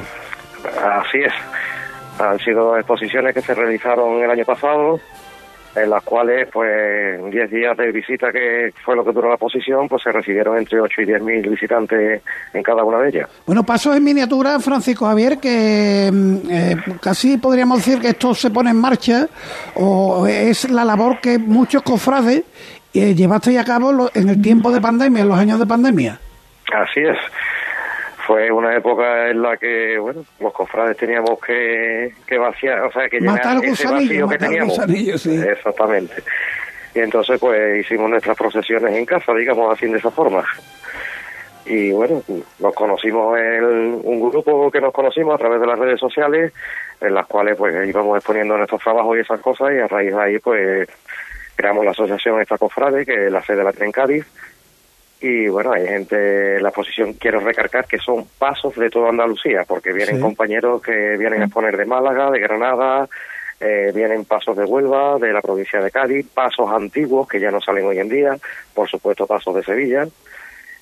[0.64, 1.34] Así es.
[2.20, 5.00] Han sido exposiciones que se realizaron el año pasado,
[5.76, 9.36] en las cuales, pues, en 10 días de visita, que fue lo que duró la
[9.36, 12.22] exposición, pues se recibieron entre 8 y 10 mil visitantes
[12.54, 13.30] en cada una de ellas.
[13.46, 18.50] Bueno, pasos en miniatura, Francisco Javier, que mm, eh, casi podríamos decir que esto se
[18.52, 19.28] pone en marcha
[19.76, 22.44] o es la labor que muchos cofrades
[22.94, 26.20] eh, llevasteis a cabo en el tiempo de pandemia, en los años de pandemia.
[26.74, 27.18] Así es.
[28.26, 33.08] Fue una época en la que, bueno, los cofrades teníamos que, que vaciar, o sea,
[33.08, 34.76] que Matar llenar ese vacío que teníamos.
[35.22, 35.36] sí.
[35.36, 36.16] Exactamente.
[36.96, 40.44] Y entonces, pues, hicimos nuestras procesiones en casa, digamos así, de esa forma.
[41.66, 42.24] Y bueno,
[42.60, 43.64] nos conocimos en
[44.04, 46.54] un grupo que nos conocimos a través de las redes sociales,
[47.02, 50.22] en las cuales, pues, íbamos exponiendo nuestros trabajos y esas cosas, y a raíz de
[50.22, 50.88] ahí, pues,
[51.56, 54.26] creamos la asociación Esta Cofrade, que la sede la tiene en Cádiz,
[55.28, 59.92] y bueno, hay gente, la exposición quiero recargar que son pasos de toda Andalucía, porque
[59.92, 60.22] vienen Sí.
[60.22, 63.10] compañeros que vienen a exponer de Málaga, de Granada,
[63.60, 67.60] eh, vienen pasos de Huelva, de la provincia de Cádiz, pasos antiguos que ya no
[67.60, 68.38] salen hoy en día,
[68.76, 70.08] por supuesto pasos de Sevilla,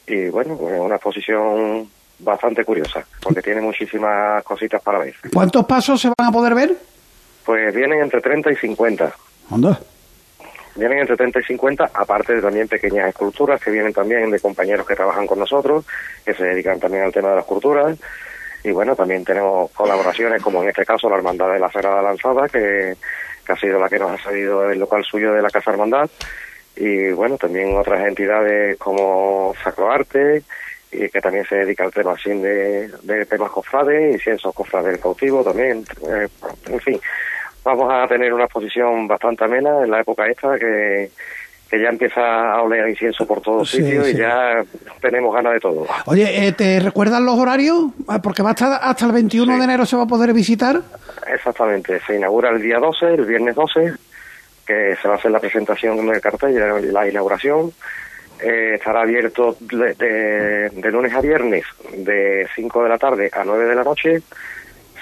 [0.07, 1.87] y bueno, pues es una exposición
[2.19, 5.15] bastante curiosa, porque tiene muchísimas cositas para ver.
[5.33, 6.75] ¿Cuántos pasos se van a poder ver?
[7.45, 9.13] Pues vienen entre 30 y 50.
[9.51, 9.79] Anda.
[10.75, 14.87] Vienen entre 30 y 50, aparte de también pequeñas esculturas que vienen también de compañeros
[14.87, 15.85] que trabajan con nosotros,
[16.25, 17.97] que se dedican también al tema de las esculturas.
[18.63, 22.47] y bueno, también tenemos colaboraciones como en este caso la Hermandad de la Sagrada Lanzada,
[22.47, 22.95] que,
[23.45, 26.09] que ha sido la que nos ha salido el local suyo de la Casa Hermandad,
[26.75, 30.43] y bueno, también otras entidades como Sacroarte,
[30.91, 34.99] y que también se dedica al tema así de, de temas cofrades, inciensos cofrades del
[34.99, 36.27] cautivo también, eh,
[36.67, 37.01] en fin,
[37.63, 41.09] vamos a tener una exposición bastante amena en la época esta que
[41.69, 44.13] que ya empieza a oler incienso por todos Sí, sitios sí.
[44.13, 44.63] y ya
[45.01, 45.87] tenemos ganas de todo.
[46.05, 47.85] Oye, eh, ¿te recuerdan los horarios?
[48.07, 49.57] Ah, Porque va hasta, hasta el 21 Sí.
[49.57, 50.81] de enero se va a poder visitar.
[51.33, 53.91] Exactamente, se inaugura el día 12, el viernes 12,
[54.67, 57.71] que se va a hacer la presentación del cartel y la, la inauguración.
[58.39, 61.63] Eh, estará abierto de, de- de lunes a viernes
[61.97, 64.21] de 5 de la tarde a 9 de la noche,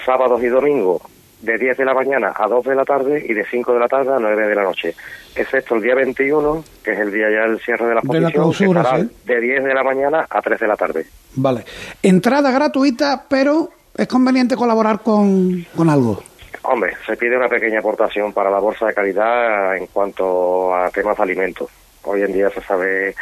[0.06, 1.02] sábados y domingos
[1.42, 3.88] de 10 de la mañana a 2 de la tarde y de 5 de la
[3.88, 4.94] tarde a 9 de la noche,
[5.34, 8.28] excepto el día 21, que es el día ya del cierre de la De la
[8.28, 9.16] exposición, que clausura, sí.
[9.26, 11.06] de 10 de la mañana a 3 de la tarde.
[11.34, 11.64] Vale.
[12.02, 16.22] Entrada gratuita, pero es conveniente colaborar con, con algo.
[16.62, 21.16] Hombre, se pide una pequeña aportación para la bolsa de calidad en cuanto a temas
[21.16, 21.68] de alimentos.
[22.04, 23.14] Hoy en día se sabe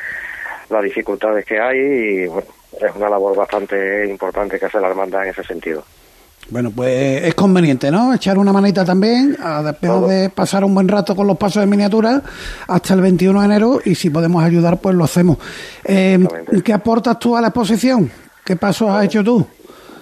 [0.68, 2.48] las dificultades que hay y bueno,
[2.80, 5.82] es una labor bastante importante que hace la hermandad en ese sentido.
[6.50, 8.12] Bueno, pues es conveniente, ¿no?
[8.12, 11.66] Echar una manita también, a- después de pasar un buen rato con los pasos de
[11.66, 12.20] miniatura
[12.66, 15.38] hasta el 21 de enero y si podemos ayudar, pues lo hacemos.
[15.84, 16.18] Eh.
[16.64, 18.10] ¿Qué aportas tú a la exposición?
[18.44, 19.46] ¿Qué pasos has hecho tú?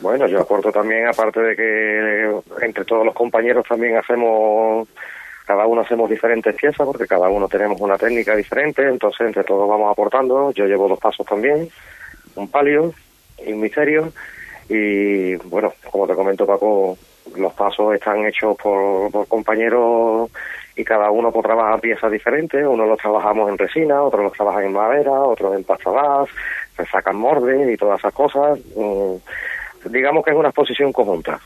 [0.01, 2.31] Bueno, yo aporto también, aparte de que
[2.65, 4.89] entre todos los compañeros también hacemos,
[5.45, 9.69] cada uno hacemos diferentes piezas, porque cada uno tenemos una técnica diferente, entonces entre todos
[9.69, 10.51] vamos aportando.
[10.53, 11.69] Yo llevo dos pasos también,
[12.37, 12.95] un palio
[13.47, 14.13] y un misterio,
[14.69, 16.97] y bueno, como te comento Paco,
[17.37, 20.31] los pasos están hechos por, por compañeros
[20.77, 24.65] y cada uno pues trabaja piezas diferentes, unos los trabajamos en resina, otros los trabajan
[24.65, 26.29] en madera, otros en pastabás,
[26.77, 28.59] se sacan mordes y todas esas cosas.
[28.77, 29.15] Mm,
[29.91, 31.41] digamos que es una exposición conjunta.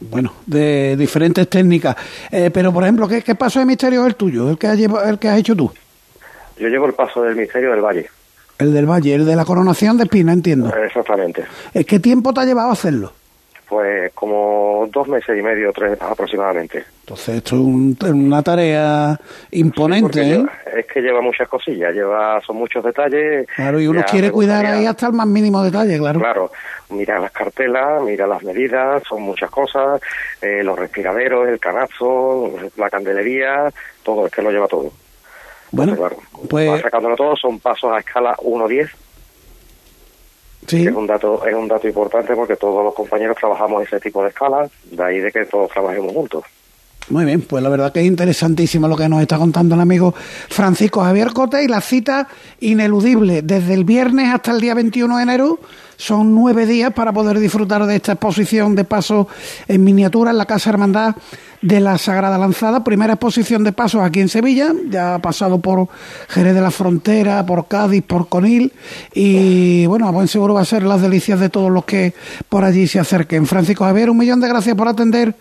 [0.00, 1.94] Bueno, de diferentes técnicas.
[2.32, 4.48] Eh, pero, por ejemplo, ¿qué, qué paso de misterio es el tuyo?
[4.50, 5.70] ¿El que, has lleva- el que has hecho tú?
[6.58, 8.08] Yo llevo el paso del misterio del valle,
[8.60, 10.72] El del Valle, el de la coronación de Espina, entiendo.
[10.74, 11.44] exactamente.
[11.74, 13.12] Eh, ¿Qué tiempo te ha llevado a hacerlo?
[13.68, 16.84] Pues como dos meses y medio, tres aproximadamente.
[17.02, 19.16] Entonces, esto es un- una tarea
[19.52, 20.24] imponente, ¿eh?
[20.38, 23.46] lleva- es que lleva muchas cosillas, lleva son muchos detalles.
[23.54, 26.18] Claro, y uno quiere cuidar ahí hasta el más mínimo detalle, claro.
[26.18, 26.50] Claro,
[26.90, 30.00] mira las cartelas, mira las medidas, son muchas cosas,
[30.42, 34.90] eh, los respiraderos, el canazo, la candelería, todo, es que lo lleva todo.
[35.72, 36.16] Bueno, Claro,
[36.48, 38.90] pues sacándolo todo, son pasos a escala 1-10,
[40.66, 44.00] sí, que es un dato es un dato importante porque todos los compañeros trabajamos ese
[44.00, 46.44] tipo de escala, de ahí de que todos trabajemos juntos.
[47.10, 50.14] Muy bien, pues la verdad que es interesantísimo lo que nos está contando el amigo
[50.48, 52.28] Francisco Javier Cote y la cita
[52.60, 55.58] ineludible desde el viernes hasta el día 21 de enero.
[55.96, 59.26] Son nueve días para poder disfrutar de esta exposición de pasos
[59.68, 61.14] en miniatura en la Casa Hermandad
[61.60, 62.82] de la Sagrada Lanzada.
[62.82, 65.88] Primera exposición de pasos aquí en Sevilla, ya ha pasado por
[66.28, 68.72] Jerez de la Frontera, por Cádiz, por Conil
[69.12, 72.14] y bueno, a buen seguro va a ser las delicias de todos los que
[72.48, 73.46] por allí se acerquen.
[73.46, 75.34] Francisco Javier, un millón de gracias por atender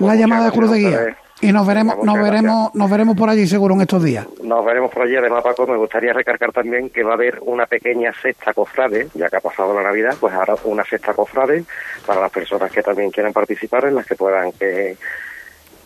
[0.00, 1.16] la llamada de Cruz de Guía.
[1.42, 4.26] Y nos veremos, nos veremos, nos veremos por allí seguro en estos días.
[4.42, 5.16] Nos veremos por allí.
[5.16, 9.30] Además, Paco, me gustaría recargar también que va a haber una pequeña cesta cofrade, ya
[9.30, 11.64] que ha pasado la Navidad, pues ahora una cesta cofrade
[12.06, 14.98] para las personas que también quieran participar, en las que puedan que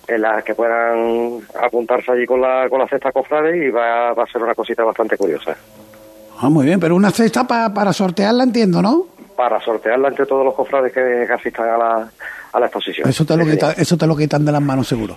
[0.08, 4.24] en las que puedan apuntarse allí con la con la cesta cofrade y va, va
[4.24, 5.56] a ser una cosita bastante curiosa.
[6.40, 9.06] Ah, muy bien, pero una cesta pa- para sortearla entiendo, ¿no?
[9.36, 12.08] Para sortearla entre todos los cofrades que, que asistan a la,
[12.52, 13.08] a la exposición.
[13.08, 15.16] Eso te lo quita- eso te lo quitan de las manos seguro.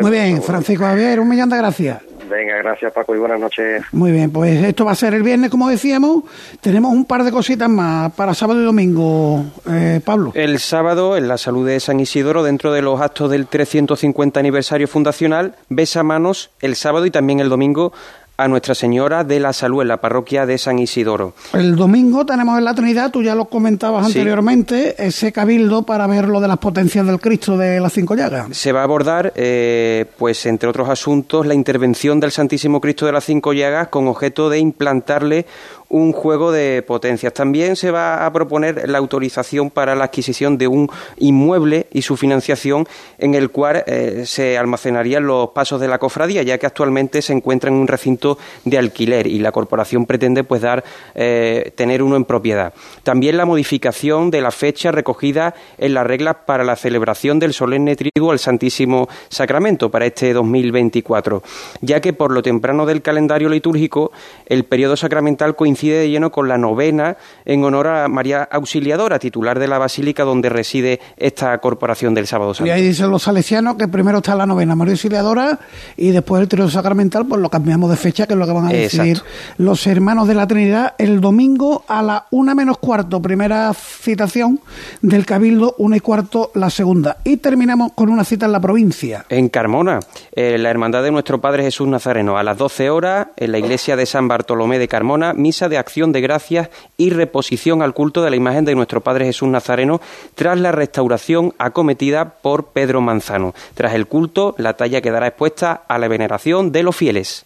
[0.00, 0.42] Muy bien, seguro.
[0.42, 2.02] Francisco Javier, un millón de gracias.
[2.28, 3.84] Venga, gracias Paco y buenas noches.
[3.92, 6.24] Muy bien, pues esto va a ser el viernes, como decíamos.
[6.60, 10.32] Tenemos un par de cositas más para sábado y domingo, eh, Pablo.
[10.34, 14.88] El sábado, en la salud de San Isidoro, dentro de los actos del 350 aniversario
[14.88, 17.92] fundacional, besa manos el sábado y también el domingo
[18.38, 21.32] a Nuestra Señora de la Salud en la parroquia de San Isidoro.
[21.54, 24.18] El domingo tenemos en la Trinidad, tú ya lo comentabas Sí.
[24.18, 28.48] anteriormente, ese cabildo para ver lo de las potencias del Cristo de las cinco llagas.
[28.56, 33.12] Se va a abordar, eh, pues entre otros asuntos, la intervención del Santísimo Cristo de
[33.12, 35.46] las Cinco Llagas con objeto de implantarle
[35.88, 37.32] un juego de potencias.
[37.32, 42.16] También se va a proponer la autorización para la adquisición de un inmueble y su
[42.16, 42.86] financiación
[43.18, 47.32] en el cual eh, se almacenarían los pasos de la cofradía, ya que actualmente se
[47.32, 50.84] encuentra en un recinto de alquiler y la corporación pretende pues dar
[51.14, 52.72] eh, tener uno en propiedad.
[53.02, 57.96] También la modificación de la fecha recogida en las reglas para la celebración del solemne
[57.96, 61.42] triduo al Santísimo Sacramento para este 2024,
[61.80, 64.10] ya que por lo temprano del calendario litúrgico
[64.46, 69.18] el periodo sacramental coincide coincide de lleno con la novena en honor a María Auxiliadora,
[69.18, 72.66] titular de la basílica donde reside esta corporación del Sábado Santo.
[72.66, 75.58] Y ahí dicen los salesianos que primero está la novena María Auxiliadora
[75.96, 78.66] y después el trío sacramental, pues lo cambiamos de fecha, que es lo que van
[78.66, 79.20] a decidir
[79.58, 84.60] los hermanos de la Trinidad el domingo a la una menos cuarto, primera citación
[85.02, 87.18] del Cabildo, una y cuarto la segunda.
[87.24, 89.26] Y terminamos con una cita en la provincia.
[89.28, 90.00] En Carmona,
[90.32, 93.96] eh, la Hermandad de Nuestro Padre Jesús Nazareno, a las 12 horas, en la iglesia
[93.96, 98.30] de San Bartolomé de Carmona, misa de acción de gracias y reposición al culto de
[98.30, 100.00] la imagen de Nuestro Padre Jesús Nazareno
[100.34, 103.54] tras la restauración acometida por Pedro Manzano.
[103.74, 107.44] Tras el culto, la talla quedará expuesta a la veneración de los fieles.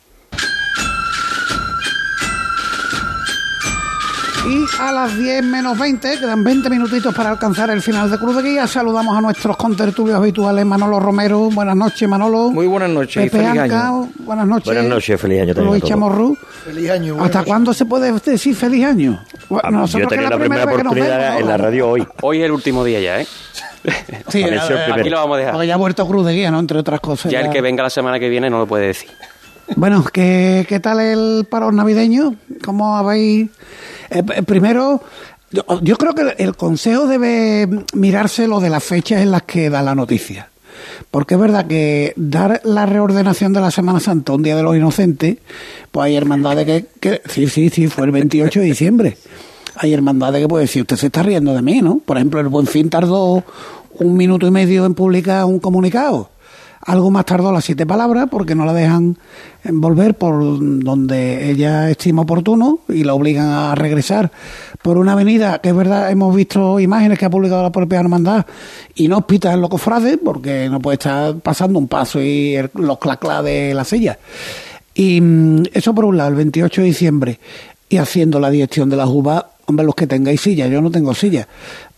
[4.49, 8.36] Y a las 10 menos 20, quedan 20 minutitos para alcanzar el final de Cruz
[8.36, 8.66] de Guía.
[8.66, 11.51] Saludamos a nuestros contertulios habituales, Manolo Romero.
[11.51, 12.51] Buenas noches, Manolo.
[12.51, 13.30] Muy buenas noches.
[13.30, 14.09] Pepe feliz Anca, año.
[14.20, 14.64] buenas noches.
[14.64, 15.70] Buenas noches, feliz año también.
[15.72, 15.84] Luis.
[15.84, 16.36] Chamorru.
[16.64, 17.22] Feliz año.
[17.22, 19.22] ¿Hasta cuándo se puede decir feliz año?
[19.51, 21.88] Bueno, Ah, Yo nosotros que tenía es la primera nos oportunidad vemos, en la radio
[21.91, 22.07] hoy.
[22.22, 23.26] Hoy es el último día ya, ¿eh?
[24.28, 24.59] Sí, el.
[24.59, 25.53] Aquí lo vamos a dejar.
[25.55, 26.59] porque ya ha vuelto Cruz de Guía, ¿no?
[26.61, 27.30] Entre otras cosas.
[27.30, 29.11] Ya el que venga la semana que viene no lo puede decir.
[29.77, 32.37] Bueno, ¿qué, qué tal el parón navideño?
[32.64, 33.51] ¿Cómo habéis...?
[34.11, 35.03] Eh, primero,
[35.51, 39.71] yo, yo creo que el consejo debe mirarse lo de las fechas en las que
[39.71, 40.51] da la noticia.
[41.11, 44.77] Porque es verdad que dar la reordenación de la Semana Santa un día de los
[44.77, 45.39] inocentes,
[45.91, 49.16] pues hay hermandades que, que sí, sí, sí, fue el 28 de diciembre.
[49.77, 52.01] Hay hermandades que puede decir, usted se está riendo de mí, ¿no?
[52.05, 53.45] Por ejemplo, el Buen Fin tardó
[53.99, 56.31] un minuto y medio en publicar un comunicado.
[56.87, 59.18] Algo más tardó las siete palabras porque no la dejan
[59.64, 64.31] volver por donde ella estima oportuno y la obligan a regresar
[64.81, 68.47] por una avenida que es verdad, hemos visto imágenes que ha publicado la propia hermandad
[68.95, 73.74] inhóspitas en los cofrades porque no puede estar pasando un paso y los claclas de
[73.74, 74.18] la silla.
[74.95, 77.41] Y mm, eso por un lado, el 28 de diciembre,
[77.89, 81.14] y haciendo la digestión de las uvas, hombre, los que tengáis silla, yo no tengo
[81.14, 81.47] silla.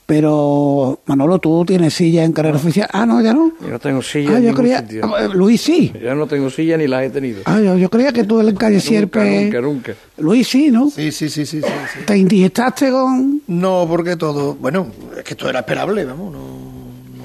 [0.06, 2.88] Pero, Manolo, tú tienes silla en carrera oficial.
[2.92, 3.52] Ah, no, ya no.
[3.60, 4.80] Yo no tengo silla Ah, en yo creía.
[4.80, 5.04] sitio.
[5.14, 5.92] ah, Luis sí.
[6.02, 7.42] Yo no tengo silla ni las he tenido.
[7.46, 9.44] Ah, yo, yo creía que tú en calle Sierpe.
[9.44, 9.92] nunca, nunca.
[10.18, 10.90] Luis sí, ¿no?
[10.90, 12.00] Sí, sí, sí, sí, sí, sí.
[12.04, 13.42] Te indigestaste con.
[13.46, 14.86] No, porque todo, bueno,
[15.16, 16.51] es que esto era esperable, vamos, no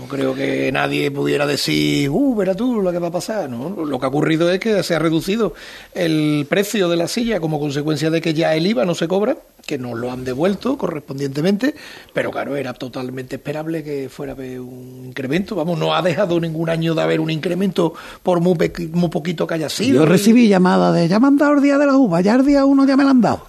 [0.08, 3.86] creo que nadie pudiera decir, uh, verá tú lo que va a pasar, ¿no?
[3.86, 5.54] Lo que ha ocurrido es que se ha reducido
[5.94, 9.38] el precio de la silla como consecuencia de que ya el IVA no se cobra,
[9.66, 11.76] que nos lo han devuelto correspondientemente,
[12.14, 16.40] pero claro, era totalmente esperable que fuera a haber un incremento, vamos, no ha dejado
[16.40, 17.94] ningún año de haber un incremento
[18.24, 18.58] por muy,
[18.92, 20.00] muy poquito que haya sido.
[20.00, 21.08] Yo recibí llamada de.
[21.08, 23.04] Ya me han dado el día de la uva, ya el día uno ya me
[23.04, 23.46] la han dado.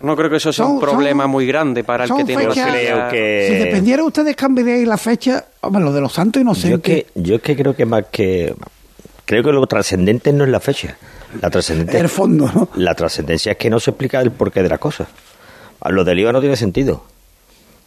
[0.00, 2.46] No creo que eso sea Son- un problema son- muy grande para el que tiene.
[2.48, 6.58] Creo que- Si dependiera ustedes cambiaríais la fecha, hombre, lo de los santos Yo es,
[6.64, 6.80] inocentes.
[6.82, 8.54] que, yo es que creo que más que...
[9.24, 10.96] Creo que lo trascendente no es la fecha.
[11.42, 12.68] La trascendente El fondo, ¿no?
[12.76, 15.06] La trascendencia es que no se explica el porqué de la cosa.
[15.80, 17.04] A Lo del IVA no tiene sentido.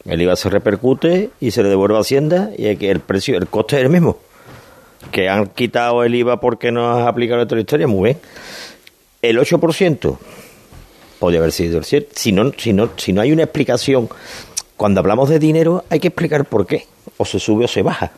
[0.05, 3.37] El IVA se repercute y se le devuelve a Hacienda y es que el precio,
[3.37, 4.19] el coste es el mismo.
[5.11, 8.17] Que han quitado el IVA porque no has aplicado otra historia, muy bien.
[9.23, 10.17] El 8%
[11.21, 12.09] podría haber sido 7.
[12.15, 14.09] Si no, si, no, si no hay una explicación,
[14.75, 16.87] cuando hablamos de dinero hay que explicar por qué.
[17.17, 18.11] O se sube o se baja.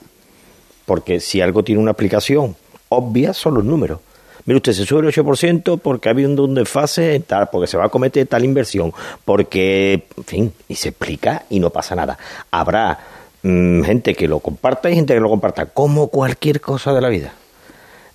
[0.85, 2.55] Porque si algo tiene una explicación
[2.87, 3.99] obvia son los números.
[4.45, 7.85] Mire usted, se sube el 8% porque ha habido un desfase, tal, porque se va
[7.85, 8.93] a cometer tal inversión,
[9.25, 12.17] porque, en fin, y se explica y no pasa nada.
[12.51, 12.99] Habrá
[13.41, 17.09] mm, gente que lo comparta y gente que lo comparta, como cualquier cosa de la
[17.09, 17.33] vida.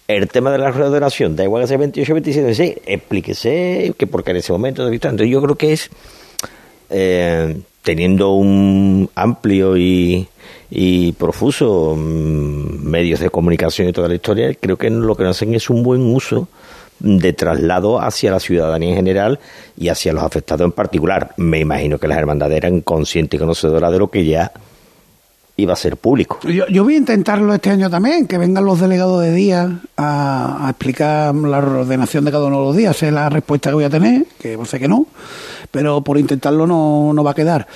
[0.09, 4.30] El tema de la reordenación, da igual que sea 28 27, sí, explíquese que porque
[4.30, 5.11] en ese momento de vista.
[5.11, 5.90] Entonces yo creo que es
[6.88, 10.26] eh, teniendo un amplio y,
[10.70, 15.54] y profuso mm, medios de comunicación y toda la historia, creo que lo que hacen
[15.54, 16.48] es un buen uso
[17.00, 19.40] de traslado hacia la ciudadanía en general
[19.76, 21.34] y hacia los afectados en particular.
[21.36, 24.52] Me imagino que las hermandades eran conscientes y conocedoras de lo que ya
[25.59, 26.38] iba a ser público.
[26.44, 30.66] Yo, yo voy a intentarlo este año también, que vengan los delegados de día a,
[30.66, 32.96] a explicar la ordenación de cada uno de los días.
[32.96, 35.06] Sé la respuesta que voy a tener, que sé que no,
[35.72, 37.66] pero por intentarlo no, no va a quedar.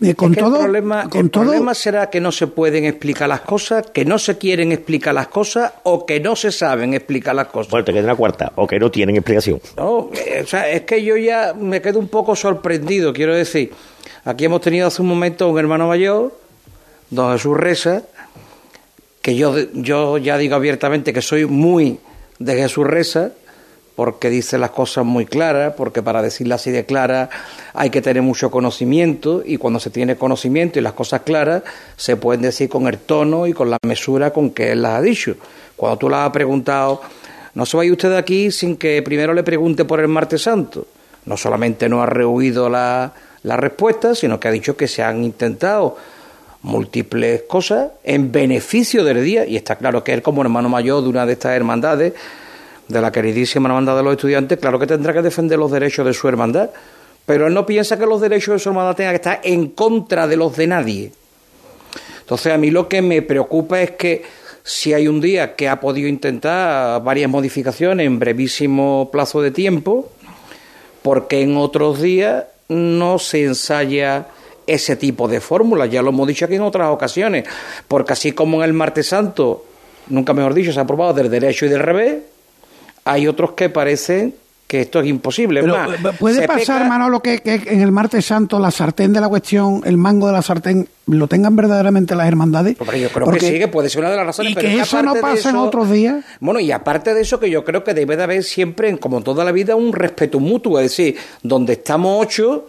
[0.00, 2.46] Eh, con Es que todo, el problema, con el todo, problema será que no se
[2.46, 6.52] pueden explicar las cosas, que no se quieren explicar las cosas o que no se
[6.52, 7.72] saben explicar las cosas.
[7.72, 9.60] Bueno, te queda una cuarta, o que no tienen explicación.
[9.76, 13.72] No, eh, o sea, es que yo ya me quedo un poco sorprendido, quiero decir.
[14.24, 16.32] Aquí hemos tenido hace un momento un hermano mayor,
[17.10, 18.02] don Jesús Reza,
[19.22, 21.98] que yo, yo ya digo abiertamente que soy muy
[22.38, 23.32] de Jesús Reza,
[23.96, 27.28] porque dice las cosas muy claras, porque para decirlas así de claras
[27.74, 31.62] hay que tener mucho conocimiento, y cuando se tiene conocimiento y las cosas claras,
[31.96, 35.00] se pueden decir con el tono y con la mesura con que él las ha
[35.00, 35.36] dicho.
[35.76, 37.00] Cuando tú las has preguntado,
[37.54, 40.86] no se vaya usted de aquí sin que primero le pregunte por el martes santo.
[41.26, 43.12] no solamente no ha rehuido la,
[43.44, 45.96] la respuesta, sino que ha dicho que se han intentado
[46.64, 51.10] múltiples cosas en beneficio del día, y está claro que él como hermano mayor de
[51.10, 52.14] una de estas hermandades,
[52.88, 56.14] de la queridísima hermandad de los estudiantes, claro que tendrá que defender los derechos de
[56.14, 56.70] su hermandad,
[57.26, 60.26] pero él no piensa que los derechos de su hermandad tengan que estar en contra
[60.26, 61.12] de los de nadie.
[62.20, 64.22] Entonces a mí lo que me preocupa es que
[64.62, 70.10] si hay un día que ha podido intentar varias modificaciones en brevísimo plazo de tiempo,
[71.02, 74.26] porque en otros días no se ensaya
[74.66, 77.44] ese tipo de fórmulas, ya lo hemos dicho aquí en otras ocasiones,
[77.88, 79.64] porque así como en el martes santo,
[80.08, 82.16] nunca mejor dicho, se ha aprobado del derecho y del revés,
[83.04, 84.34] hay otros que parecen
[84.66, 85.60] que esto es imposible.
[85.60, 89.12] Pero, Más, eh, ¿Puede pasar, peca- Manolo, que, que en el martes santo la sartén
[89.12, 92.80] de la cuestión, el mango de la sartén, lo tengan verdaderamente las hermandades?
[92.80, 94.52] Hombre, yo creo Porque- que sí, que puede ser una de las razones.
[94.52, 96.24] Y pero que es eso no pasa en otros días.
[96.40, 99.44] Bueno, y aparte de eso, que yo creo que debe de haber siempre, como toda
[99.44, 100.78] la vida, un respeto mutuo.
[100.80, 102.66] Es decir, donde estamos ocho,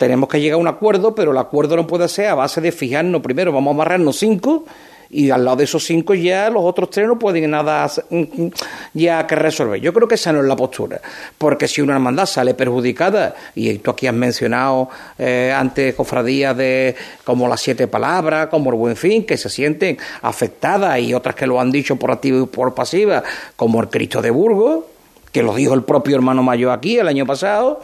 [0.00, 2.72] tenemos que llegar a un acuerdo, pero el acuerdo no puede ser a base de
[2.72, 4.64] fijarnos primero, vamos a amarrarnos cinco.
[5.12, 8.46] Y al lado de esos cinco ya los otros tres no pueden nada hacer- mm,
[8.94, 9.78] ya que resolver.
[9.78, 11.00] Yo creo que esa no es la postura.
[11.36, 14.88] Porque si una hermandad sale perjudicada, y tú aquí has mencionado
[15.18, 16.94] eh, antes cofradías de
[17.24, 21.46] como las siete palabras, como el buen fin, que se sienten afectadas, y otras que
[21.46, 23.22] lo han dicho por activa y por pasiva,
[23.56, 24.84] como el Cristo de Burgos,
[25.32, 27.80] que lo dijo el propio hermano mayor aquí el año pasado,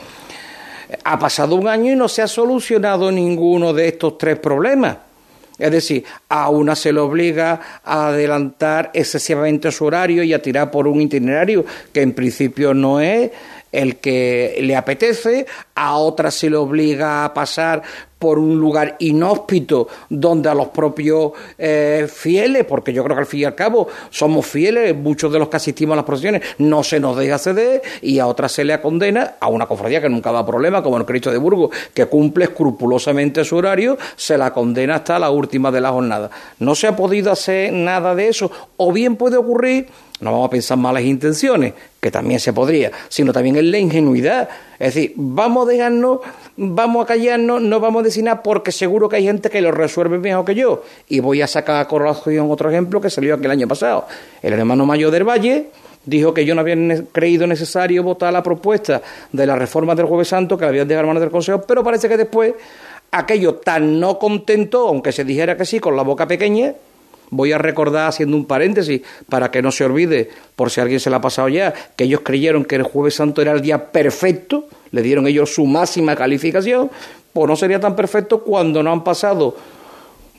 [1.05, 4.99] ha pasado un año y no se ha solucionado ninguno de estos tres problemas.
[5.59, 10.71] Es decir, a una se le obliga a adelantar excesivamente su horario y a tirar
[10.71, 13.31] por un itinerario que en principio no es
[13.73, 17.83] el que le apetece, a otra se le obliga a pasar
[18.19, 23.27] por un lugar inhóspito donde a los propios eh, fieles, porque yo creo que al
[23.27, 26.83] fin y al cabo somos fieles, muchos de los que asistimos a las procesiones, no
[26.83, 30.33] se nos deja ceder, y a otra se le condena a una cofradía que nunca
[30.33, 34.97] da problema, como el Cristo de Burgos, que cumple escrupulosamente su horario, se la condena
[34.97, 36.31] hasta la última de la jornada.
[36.59, 40.51] No se ha podido hacer nada de eso, o bien puede ocurrir no vamos a
[40.51, 44.49] pensar malas intenciones, que también se podría, sino también en la ingenuidad.
[44.79, 46.21] Es decir, vamos a dejarnos,
[46.57, 49.73] vamos a callarnos, no vamos a decir nada porque seguro que hay gente que lo
[49.73, 50.83] resuelve mejor que yo.
[51.09, 54.07] Y voy a sacar a colación otro ejemplo que salió aquí el año pasado.
[54.43, 55.67] El hermano mayor del Valle
[56.05, 56.77] dijo que yo no había
[57.13, 59.03] creído necesario votar la propuesta
[59.33, 62.09] de la reforma del Jueves Santo que la habían dejado manos del Consejo, pero parece
[62.09, 62.55] que después
[63.11, 66.75] aquello tan no contento, aunque se dijera que sí, con la boca pequeña,
[67.31, 71.11] Voy a recordar, haciendo un paréntesis, para que no se olvide, por si alguien se
[71.11, 74.69] la ha pasado ya, que ellos creyeron que el Jueves Santo era el día perfecto,
[74.93, 76.91] le dieron ellos su máxima calificación,
[77.33, 79.57] pues no sería tan perfecto cuando no han pasado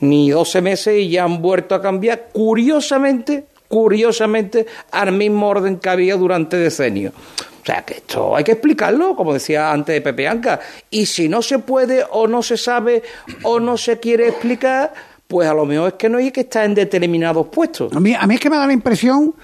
[0.00, 5.88] ni 12 meses y ya han vuelto a cambiar, curiosamente, curiosamente, al mismo orden que
[5.88, 7.12] había durante decenios.
[7.14, 10.58] O sea, que esto hay que explicarlo, como decía antes Pepe Anca.
[10.90, 13.02] Y si no se puede o no se sabe
[13.42, 14.94] o no se quiere explicar,
[15.28, 17.92] pues a lo mejor es que no hay que estar en determinados puestos.
[17.92, 19.34] A mí, a mí es que me da la impresión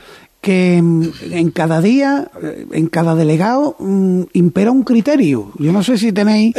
[0.40, 5.52] que mm, en cada día, eh, en cada delegado, mm, impera un criterio.
[5.58, 6.54] Yo no sé si tenéis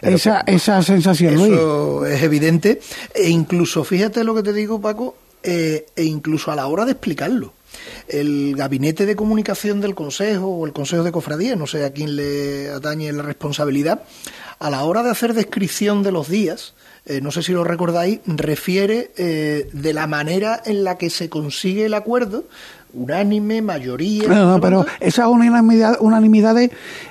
[0.00, 1.52] esa, esa sensación, Luis.
[1.52, 2.80] Eso es evidente.
[3.14, 6.92] E incluso, fíjate lo que te digo, Paco, eh, e incluso a la hora de
[6.92, 7.52] explicarlo.
[8.06, 12.16] El gabinete de comunicación del Consejo o el Consejo de Cofradía, no sé a quién
[12.16, 14.02] le atañe la responsabilidad,
[14.58, 16.74] a la hora de hacer descripción de los días,
[17.08, 21.28] eh, no sé si lo recordáis, refiere eh, de la manera en la que se
[21.28, 22.44] consigue el acuerdo,
[22.94, 24.28] unánime, mayoría.
[24.28, 26.70] No, no, pero esas unanimidad- unanimidades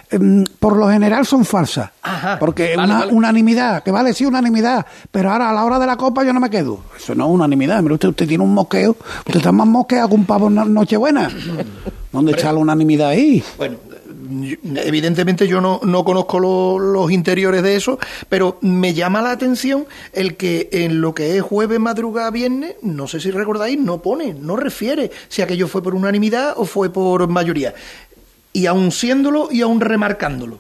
[0.10, 1.92] em, por lo general son falsas.
[2.02, 3.14] Ajá, Porque vale, una vale.
[3.14, 6.40] unanimidad, que vale, sí, unanimidad, pero ahora a la hora de la copa yo no
[6.40, 6.80] me quedo.
[6.98, 7.82] Eso no es unanimidad.
[7.82, 10.66] Mire usted, usted tiene un mosqueo, usted está más mosqueado que un pavo en no-
[10.66, 11.30] Nochebuena.
[12.12, 13.44] ¿Dónde está la unanimidad ahí?
[13.58, 13.78] Bueno,
[14.76, 18.00] evidentemente yo no, no conozco lo- los interiores de eso,
[18.30, 23.08] pero me llama la atención el que en lo que es jueves, madrugada, viernes, no
[23.08, 27.28] sé si recordáis, no pone, no refiere si aquello fue por unanimidad o fue por
[27.28, 27.74] mayoría.
[28.54, 30.60] Y aun siéndolo y aun remarcándolo,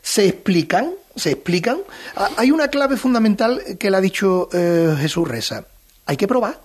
[0.00, 1.78] se explican, se explican.
[2.16, 5.64] Ah, Hay una clave fundamental que le ha dicho eh, Jesús Reza.
[6.06, 6.60] Hay que probar.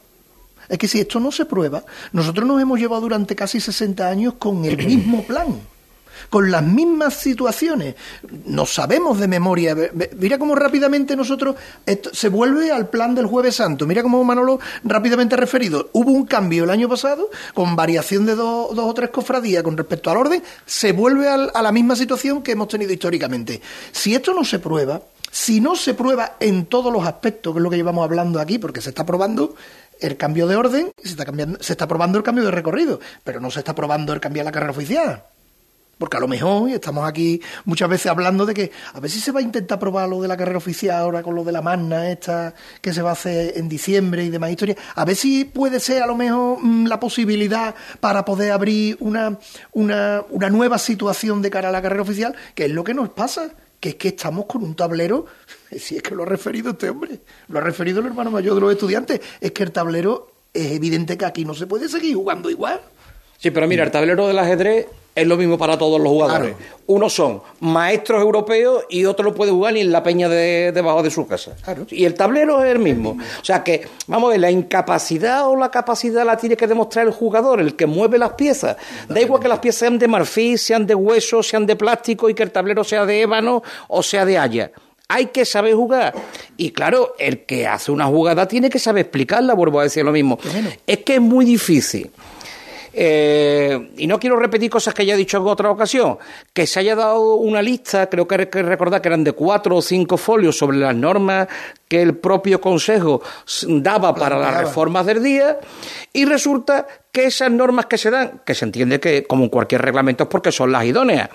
[0.69, 4.33] Es que si esto no se prueba, nosotros nos hemos llevado durante casi 60 años
[4.37, 5.47] con el mismo plan,
[6.29, 7.95] con las mismas situaciones.
[8.45, 9.75] No sabemos de memoria.
[10.17, 11.55] Mira cómo rápidamente nosotros
[11.85, 13.85] esto se vuelve al plan del Jueves Santo.
[13.85, 15.89] Mira cómo Manolo rápidamente ha referido.
[15.93, 19.77] Hubo un cambio el año pasado con variación de dos, dos o tres cofradías con
[19.77, 20.43] respecto al orden.
[20.65, 23.61] Se vuelve al- a la misma situación que hemos tenido históricamente.
[23.91, 25.01] Si esto no se prueba,
[25.31, 28.57] si no se prueba en todos los aspectos, que es lo que llevamos hablando aquí,
[28.59, 29.55] porque se está probando
[29.99, 33.39] el cambio de orden, se está, cambiando, se está probando el cambio de recorrido, pero
[33.39, 35.23] no se está probando el cambiar la carrera oficial.
[35.97, 39.31] Porque a lo mejor, estamos aquí muchas veces hablando de que a ver si se
[39.31, 42.11] va a intentar probar lo de la carrera oficial ahora con lo de la magna
[42.11, 44.77] esta que se va a hacer en diciembre y demás historias.
[44.95, 49.39] A ver si puede ser a lo mejor mm, la posibilidad para poder abrir una,
[49.71, 53.09] una, una nueva situación de cara a la carrera oficial, que es lo que nos
[53.09, 55.25] pasa, que es que estamos con un tablero,
[55.77, 58.61] si es que lo ha referido este hombre, lo ha referido el hermano mayor de
[58.61, 62.49] los estudiantes, es que el tablero es evidente que aquí no se puede seguir jugando
[62.49, 62.81] igual.
[63.37, 64.87] Sí, pero mira, el tablero del ajedrez
[65.17, 66.55] es lo mismo para todos los jugadores.
[66.55, 66.75] Claro.
[66.85, 71.01] Unos son maestros europeos y otro no puede jugar ni en la peña de, debajo
[71.01, 71.55] de su casa.
[71.63, 71.87] Claro.
[71.89, 73.17] Y el tablero es el mismo.
[73.41, 77.07] O sea que, vamos a ver, la incapacidad o la capacidad la tiene que demostrar
[77.07, 78.77] el jugador, el que mueve las piezas.
[79.09, 82.35] Da igual que las piezas sean de marfil, sean de hueso, sean de plástico y
[82.35, 84.71] que el tablero sea de ébano o sea de haya.
[85.07, 86.13] Hay que saber jugar.
[86.57, 90.11] Y claro, el que hace una jugada tiene que saber explicarla, vuelvo a decir lo
[90.11, 90.37] mismo.
[90.85, 92.11] Es que es muy difícil.
[92.99, 96.17] Eh, y no quiero repetir cosas que ya he dicho en otra ocasión,
[96.51, 99.75] que se haya dado una lista, creo que hay que recordar que eran de cuatro
[99.75, 101.47] o cinco folios sobre las normas
[101.87, 103.21] que el propio Consejo
[103.67, 105.59] daba para las reformas del día,
[106.11, 109.83] y resulta que esas normas que se dan, que se entiende que como en cualquier
[109.83, 111.29] reglamento es porque son las idóneas,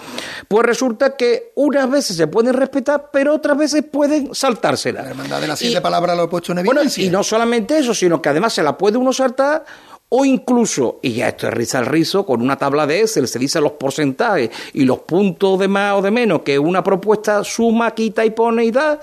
[0.49, 5.05] pues resulta que unas veces se pueden respetar, pero otras veces pueden saltárselas.
[5.05, 7.05] La hermandad de las siete palabras lo he puesto en bueno, evidencia.
[7.05, 9.65] y no solamente eso, sino que además se la puede uno saltar
[10.15, 13.39] o incluso, y ya esto es risa al rizo, con una tabla de Excel se
[13.39, 17.93] dice los porcentajes y los puntos de más o de menos que una propuesta suma,
[17.93, 19.01] quita y pone y da.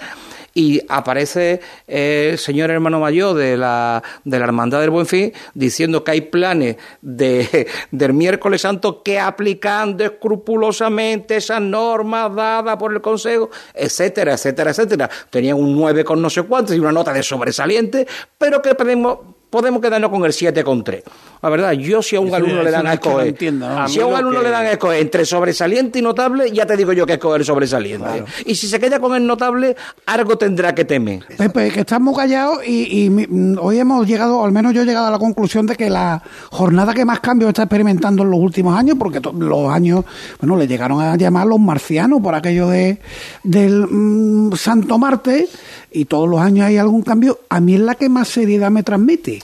[0.53, 5.33] Y aparece eh, el señor hermano mayor de la, de la Hermandad del Buen Fin
[5.55, 12.93] diciendo que hay planes de, del miércoles santo que aplicando escrupulosamente esas normas dadas por
[12.93, 15.09] el Consejo, etcétera, etcétera, etcétera.
[15.31, 18.05] Tenían un 9 con no sé cuántos y una nota de sobresaliente,
[18.37, 21.03] pero que podemos, podemos quedarnos con el 7 con 3.
[21.41, 23.81] La verdad, yo si a un Eso- alumno le dan es entienda, ¿no?
[23.83, 26.65] A si a un alumno que- le dan a escoger entre sobresaliente y notable, ya
[26.65, 28.25] te digo yo que escoger sobresaliente.
[28.45, 29.75] Y si se queda con el notable,
[30.05, 31.23] algo tendrá que temer.
[31.37, 34.81] Pepe, que estamos callados y, y mi- mm, hoy hemos llegado, o al menos yo
[34.81, 36.21] he llegado a la conclusión de que la
[36.51, 40.03] jornada que más cambios está experimentando en los últimos años, porque los años,
[40.41, 42.99] bueno, le llegaron a llamar los marcianos por aquello de
[43.43, 45.47] del mm, Santo Marte,
[45.91, 48.83] y todos los años hay algún cambio, a mí es la que más seriedad me
[48.83, 49.39] transmite.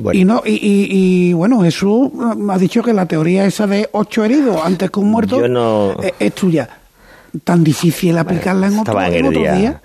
[0.00, 0.20] Bueno.
[0.20, 0.88] Y, no, y, y-
[1.30, 2.10] y, bueno, Jesús
[2.50, 5.96] ha dicho que la teoría esa de ocho heridos antes que un muerto Yo no-
[6.02, 6.68] es, es tuya.
[7.44, 9.82] Tan difícil aplicarla en otro, en en el otros día.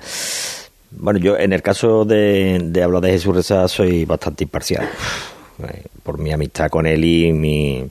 [0.91, 4.87] Bueno, yo en el caso de, de hablar de Jesús Reza soy bastante imparcial.
[5.67, 7.85] Eh, Por mi amistad con él y mi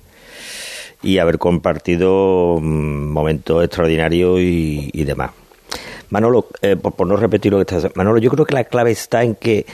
[1.03, 5.33] y haber compartido mm, momentos extraordinarios y, y demás.
[6.11, 8.93] Manolo, eh, por, por no repetir lo que estás Manolo, yo creo que la clave
[8.93, 9.66] está en que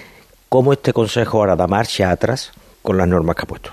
[0.49, 3.71] cómo este consejo ahora da marcha atrás con las normas que ha puesto.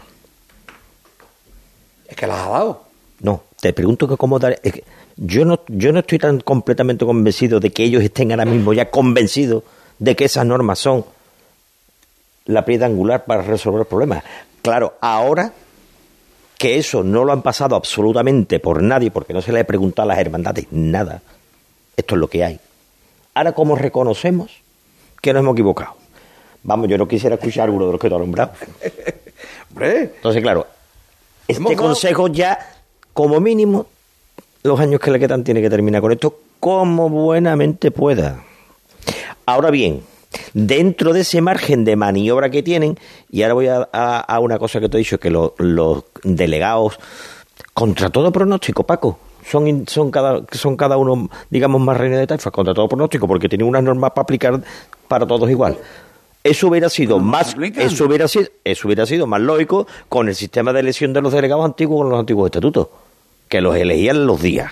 [2.07, 2.83] Es que las ha dado.
[3.19, 4.59] No, te pregunto que cómo dar.
[4.61, 4.83] es que
[5.17, 8.91] yo no, yo no estoy tan completamente convencido de que ellos estén ahora mismo ya
[8.91, 9.63] convencidos
[9.97, 11.05] de que esas normas son
[12.45, 14.23] la piedra angular para resolver el problema.
[14.61, 15.53] Claro, ahora
[16.57, 20.09] que eso no lo han pasado absolutamente por nadie, porque no se le ha preguntado
[20.09, 21.21] a las hermandades nada.
[21.97, 22.59] Esto es lo que hay.
[23.33, 24.51] Ahora, ¿cómo reconocemos
[25.21, 26.04] que nos hemos equivocado?
[26.67, 28.51] Vamos, yo no quisiera escuchar alguno de los que tú has nombrado.
[30.15, 30.67] Entonces, claro,
[31.47, 32.57] este consejo ya,
[33.13, 33.85] como mínimo,
[34.63, 38.43] los años que le quedan, tiene que terminar con esto como buenamente pueda.
[39.45, 40.01] Ahora bien,
[40.53, 42.97] dentro de ese margen de maniobra que tienen,
[43.29, 46.03] y ahora voy a, a- a una cosa que te he dicho, que lo- los
[46.23, 46.97] delegados,
[47.73, 52.49] contra todo pronóstico, Paco, son, son, cada, son cada uno, digamos, más reina de taifa,
[52.49, 54.61] contra todo pronóstico, porque tienen unas normas para aplicar
[55.07, 55.77] para todos igual.
[56.45, 60.73] Eso hubiera sido más, eso hubiera sido, eso hubiera sido más lógico con el sistema
[60.73, 62.89] de elección de los delegados antiguos con los antiguos estatutos,
[63.49, 64.71] que los elegían los días,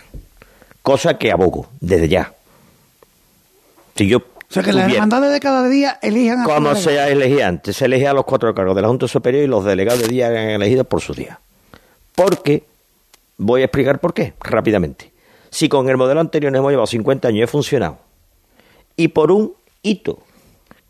[0.83, 2.31] cosa que abogo desde ya.
[3.95, 7.47] Si yo O sea, que las hermandades de cada día elijan a como se elegía
[7.47, 10.09] antes, se elegía a los cuatro cargos de la Junta Superior y los delegados de
[10.09, 11.39] día eran elegidos por su día.
[12.13, 12.65] Porque,
[13.37, 15.11] voy a explicar por qué, rápidamente.
[15.49, 17.97] Si con el modelo anterior nos hemos llevado 50 años y ha funcionado,
[18.95, 20.19] y por un hito,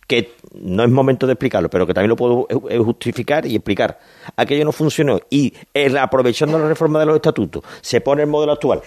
[0.07, 3.99] que no es momento de explicarlo, pero que también lo puedo eh, justificar y explicar,
[4.35, 8.51] aquello no funcionó, y el- aprovechando la reforma de los estatutos, se pone el modelo
[8.53, 8.81] actual,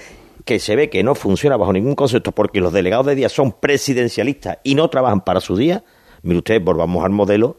[0.45, 3.53] que se ve que no funciona bajo ningún concepto porque los delegados de día son
[3.53, 5.83] presidencialistas y no trabajan para su día,
[6.23, 7.57] mire usted, volvamos al modelo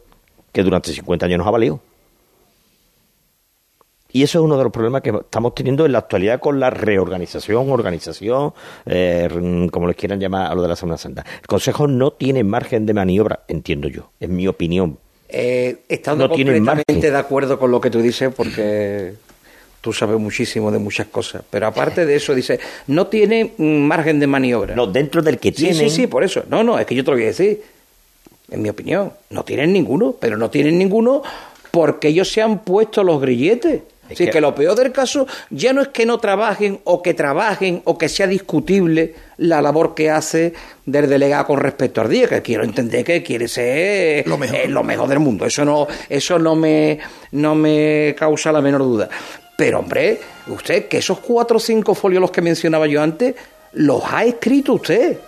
[0.52, 1.80] que durante 50 años nos ha valido.
[4.10, 6.70] Y eso es uno de los problemas que estamos teniendo en la actualidad con la
[6.70, 8.54] reorganización, organización,
[8.86, 9.28] eh,
[9.70, 11.24] como les quieran llamar a lo de la Semana Santa.
[11.42, 14.98] El Consejo no tiene margen de maniobra, entiendo yo, en mi opinión.
[15.28, 19.12] eh, estando No completamente de acuerdo con lo que tú dices, porque
[19.82, 24.18] tú sabes muchísimo de muchas cosas, pero aparte de eso, dice, no tiene mm, margen
[24.20, 24.74] de maniobra.
[24.74, 25.76] No, dentro del que Sí, tienen.
[25.76, 26.44] sí, sí, por eso.
[26.48, 27.62] No, no, es que yo te lo voy a decir.
[28.50, 31.22] En mi opinión, no tienen ninguno, pero no tienen ninguno
[31.70, 33.82] porque ellos se han puesto los grilletes.
[34.08, 34.40] Es Así que- que...
[34.40, 38.08] lo peor del caso ya no es que no trabajen o que trabajen o que
[38.08, 40.52] sea discutible la labor que hace
[40.86, 44.56] del delegado con respecto al día, que quiero entender que quiere ser Lo mejor.
[44.56, 45.44] eh, lo mejor del mundo.
[45.46, 46.98] Eso no, eso no me,
[47.32, 49.08] no me causa la menor duda.
[49.56, 53.34] Pero hombre, usted, que esos cuatro o cinco folios los que mencionaba yo antes,
[53.72, 55.18] los ha escrito usted.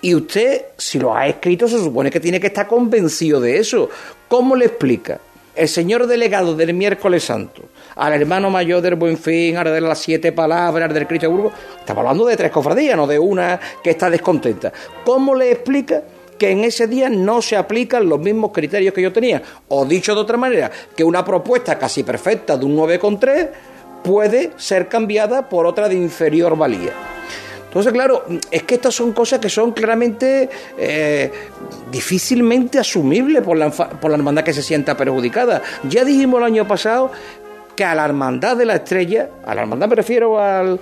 [0.00, 3.90] Y usted, si los ha escrito, se supone que tiene que estar convencido de eso.
[4.28, 5.20] ¿Cómo le explica
[5.56, 7.62] el señor delegado del miércoles santo
[7.96, 11.32] al hermano mayor del Buen Fin, al de las siete palabras, al del Cristo de
[11.32, 11.52] Burgos?
[11.78, 14.72] Estamos hablando de tres cofradías, no de una que está descontenta.
[15.04, 16.02] ¿Cómo le explica?
[16.36, 19.42] que en ese día no se aplican los mismos criterios que yo tenía.
[19.68, 23.48] O dicho de otra manera, que una propuesta casi perfecta de un 9,3
[24.04, 26.92] puede ser cambiada por otra de inferior valía.
[27.76, 30.48] Entonces, claro, es que estas son cosas que son claramente
[30.78, 31.30] eh,
[31.92, 35.60] difícilmente asumibles por la, por la hermandad que se sienta perjudicada.
[35.86, 37.12] Ya dijimos el año pasado
[37.76, 40.80] que a la hermandad de la estrella, a la hermandad me refiero al,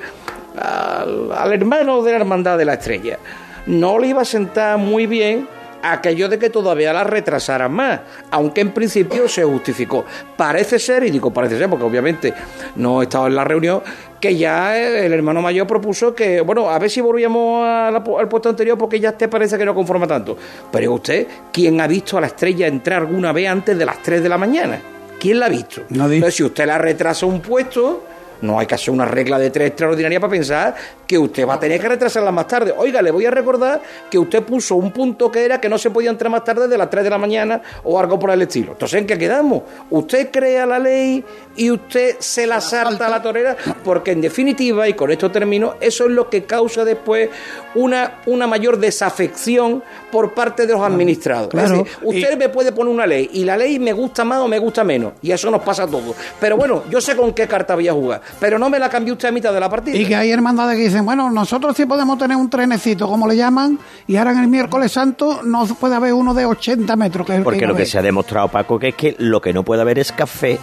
[0.56, 3.18] al, al hermano de la hermandad de la estrella,
[3.66, 5.48] no le iba a sentar muy bien
[5.92, 10.04] aquello de que todavía la retrasaran más, aunque en principio se justificó.
[10.36, 12.34] Parece ser, y digo parece ser porque obviamente
[12.76, 13.82] no he estado en la reunión,
[14.20, 18.28] que ya el hermano mayor propuso que, bueno, a ver si volvíamos a la al
[18.28, 20.36] puesto anterior porque ya te parece que no conforma tanto.
[20.72, 24.22] Pero usted, ¿quién ha visto a la estrella entrar alguna vez antes de las 3
[24.22, 24.80] de la mañana?
[25.20, 25.82] ¿Quién la ha visto?
[25.90, 26.16] Nadie.
[26.16, 28.04] Entonces, si usted la retrasa un puesto,
[28.44, 30.74] no hay que hacer una regla de tres extraordinaria para pensar
[31.06, 32.74] que usted va a tener que retrasarla más tarde.
[32.76, 33.80] Oiga, le voy a recordar
[34.10, 36.78] que usted puso un punto que era que no se podía entrar más tarde de
[36.78, 38.72] las 3 de la mañana o algo por el estilo.
[38.72, 39.62] Entonces, ¿en qué quedamos?
[39.90, 41.24] Usted crea la ley
[41.56, 45.74] y usted se la salta a la torera, porque en definitiva, y con esto termino,
[45.80, 47.30] eso es lo que causa después
[47.74, 51.48] una, una mayor desafección por parte de los administrados.
[51.48, 51.78] claro.
[51.78, 54.58] Decir, usted me puede poner una ley y la ley me gusta más o me
[54.58, 56.14] gusta menos, y eso nos pasa a todos.
[56.40, 59.12] Pero bueno, yo sé con qué carta voy a jugar, pero no me la cambie
[59.12, 59.96] usted a mitad de la partida.
[59.96, 63.36] Y que hay hermandades que dicen, bueno, nosotros sí podemos tener un trenecito, como le
[63.36, 67.26] llaman, y ahora en el miércoles santo no puede haber uno de 80 metros.
[67.26, 69.40] Que es el Porque lo a que se ha demostrado, Paco, que es que lo
[69.40, 70.58] que no puede haber es café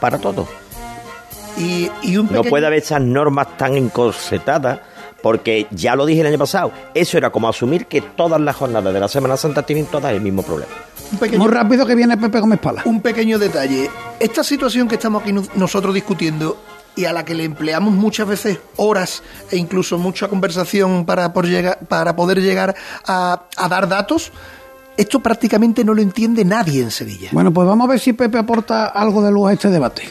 [0.00, 0.48] para todo.
[1.56, 4.78] Y, y un No pequeño- puede haber esas normas tan encorsetadas,
[5.22, 8.94] porque ya lo dije el año pasado, eso era como asumir que todas las jornadas
[8.94, 10.70] de la Semana Santa tienen todas el mismo problema.
[11.10, 12.82] un pequeño Muy rápido que viene Pepe Gómez Pala.
[12.84, 13.90] Un pequeño detalle.
[14.20, 16.56] Esta situación que estamos aquí no- nosotros discutiendo
[16.98, 19.22] y a la que le empleamos muchas veces horas
[19.52, 22.74] e incluso mucha conversación para, por llegar, para poder llegar
[23.06, 24.32] a, a dar datos,
[24.96, 27.28] esto prácticamente no lo entiende nadie en Sevilla.
[27.30, 30.10] Bueno, pues vamos a ver si Pepe aporta algo de luz a este debate.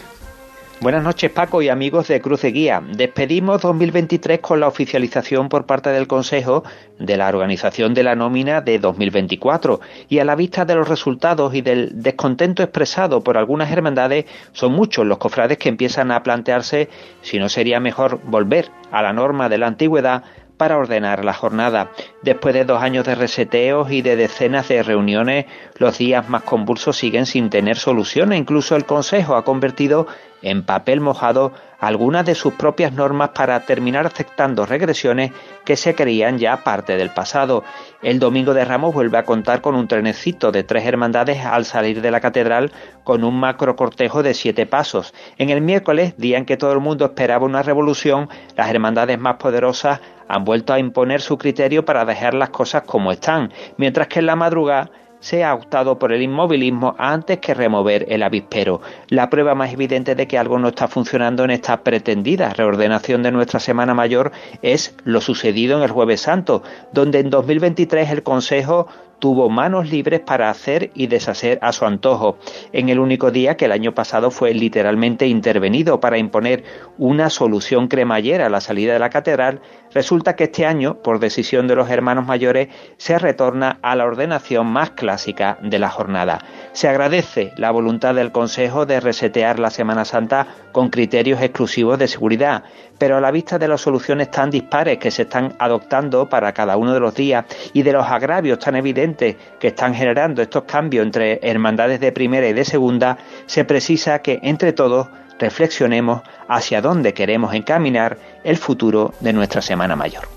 [0.79, 2.83] Buenas noches Paco y amigos de Cruce Guía.
[2.87, 6.63] Despedimos 2023 con la oficialización por parte del Consejo
[6.99, 11.55] de la organización de la nómina de 2024 y a la vista de los resultados
[11.55, 16.89] y del descontento expresado por algunas hermandades son muchos los cofrades que empiezan a plantearse
[17.21, 20.25] si no sería mejor volver a la norma de la antigüedad
[20.57, 21.91] para ordenar la jornada.
[22.23, 25.45] Después de dos años de reseteos y de decenas de reuniones,
[25.77, 30.07] los días más convulsos siguen sin tener solución e incluso el Consejo ha convertido
[30.41, 35.31] en papel mojado algunas de sus propias normas para terminar aceptando regresiones
[35.63, 37.63] que se creían ya parte del pasado.
[38.01, 42.01] El domingo de Ramos vuelve a contar con un trenecito de tres hermandades al salir
[42.01, 42.71] de la catedral
[43.03, 45.13] con un macro cortejo de siete pasos.
[45.37, 49.35] En el miércoles, día en que todo el mundo esperaba una revolución, las hermandades más
[49.35, 54.19] poderosas han vuelto a imponer su criterio para dejar las cosas como están, mientras que
[54.19, 54.89] en la madrugada
[55.19, 58.81] se ha optado por el inmovilismo antes que remover el avispero.
[59.09, 63.31] La prueba más evidente de que algo no está funcionando en esta pretendida reordenación de
[63.31, 66.63] nuestra Semana Mayor es lo sucedido en el Jueves Santo,
[66.93, 68.87] donde en 2023 el Consejo
[69.19, 72.37] tuvo manos libres para hacer y deshacer a su antojo,
[72.71, 76.63] en el único día que el año pasado fue literalmente intervenido para imponer
[76.97, 79.61] una solución cremallera a la salida de la catedral,
[79.97, 82.67] resulta que este año, por decisión de los hermanos mayores,
[82.97, 86.37] se retorna a la ordenación más clásica de la jornada.
[86.73, 92.07] Se agradece la voluntad del Consejo de resetear la Semana Santa con criterios exclusivos de
[92.07, 92.63] seguridad,
[92.99, 96.77] pero a la vista de las soluciones tan dispares que se están adoptando para cada
[96.77, 101.07] uno de los días y de los agravios tan evidentes que están generando estos cambios
[101.07, 103.17] entre hermandades de primera y de segunda,
[103.47, 105.07] se precisa que entre todos
[105.39, 110.27] reflexionemos hacia dónde queremos encaminar el futuro de nuestra Semana Mayor.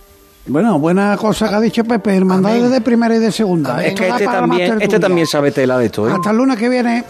[0.46, 3.74] Bueno, buena cosa que ha dicho Pepe, hermandades de primera y de segunda.
[3.74, 3.86] Amén.
[3.86, 6.12] es que este también, este también sabe tela de esto, ¿eh?
[6.12, 7.04] Hasta el lunes que viene.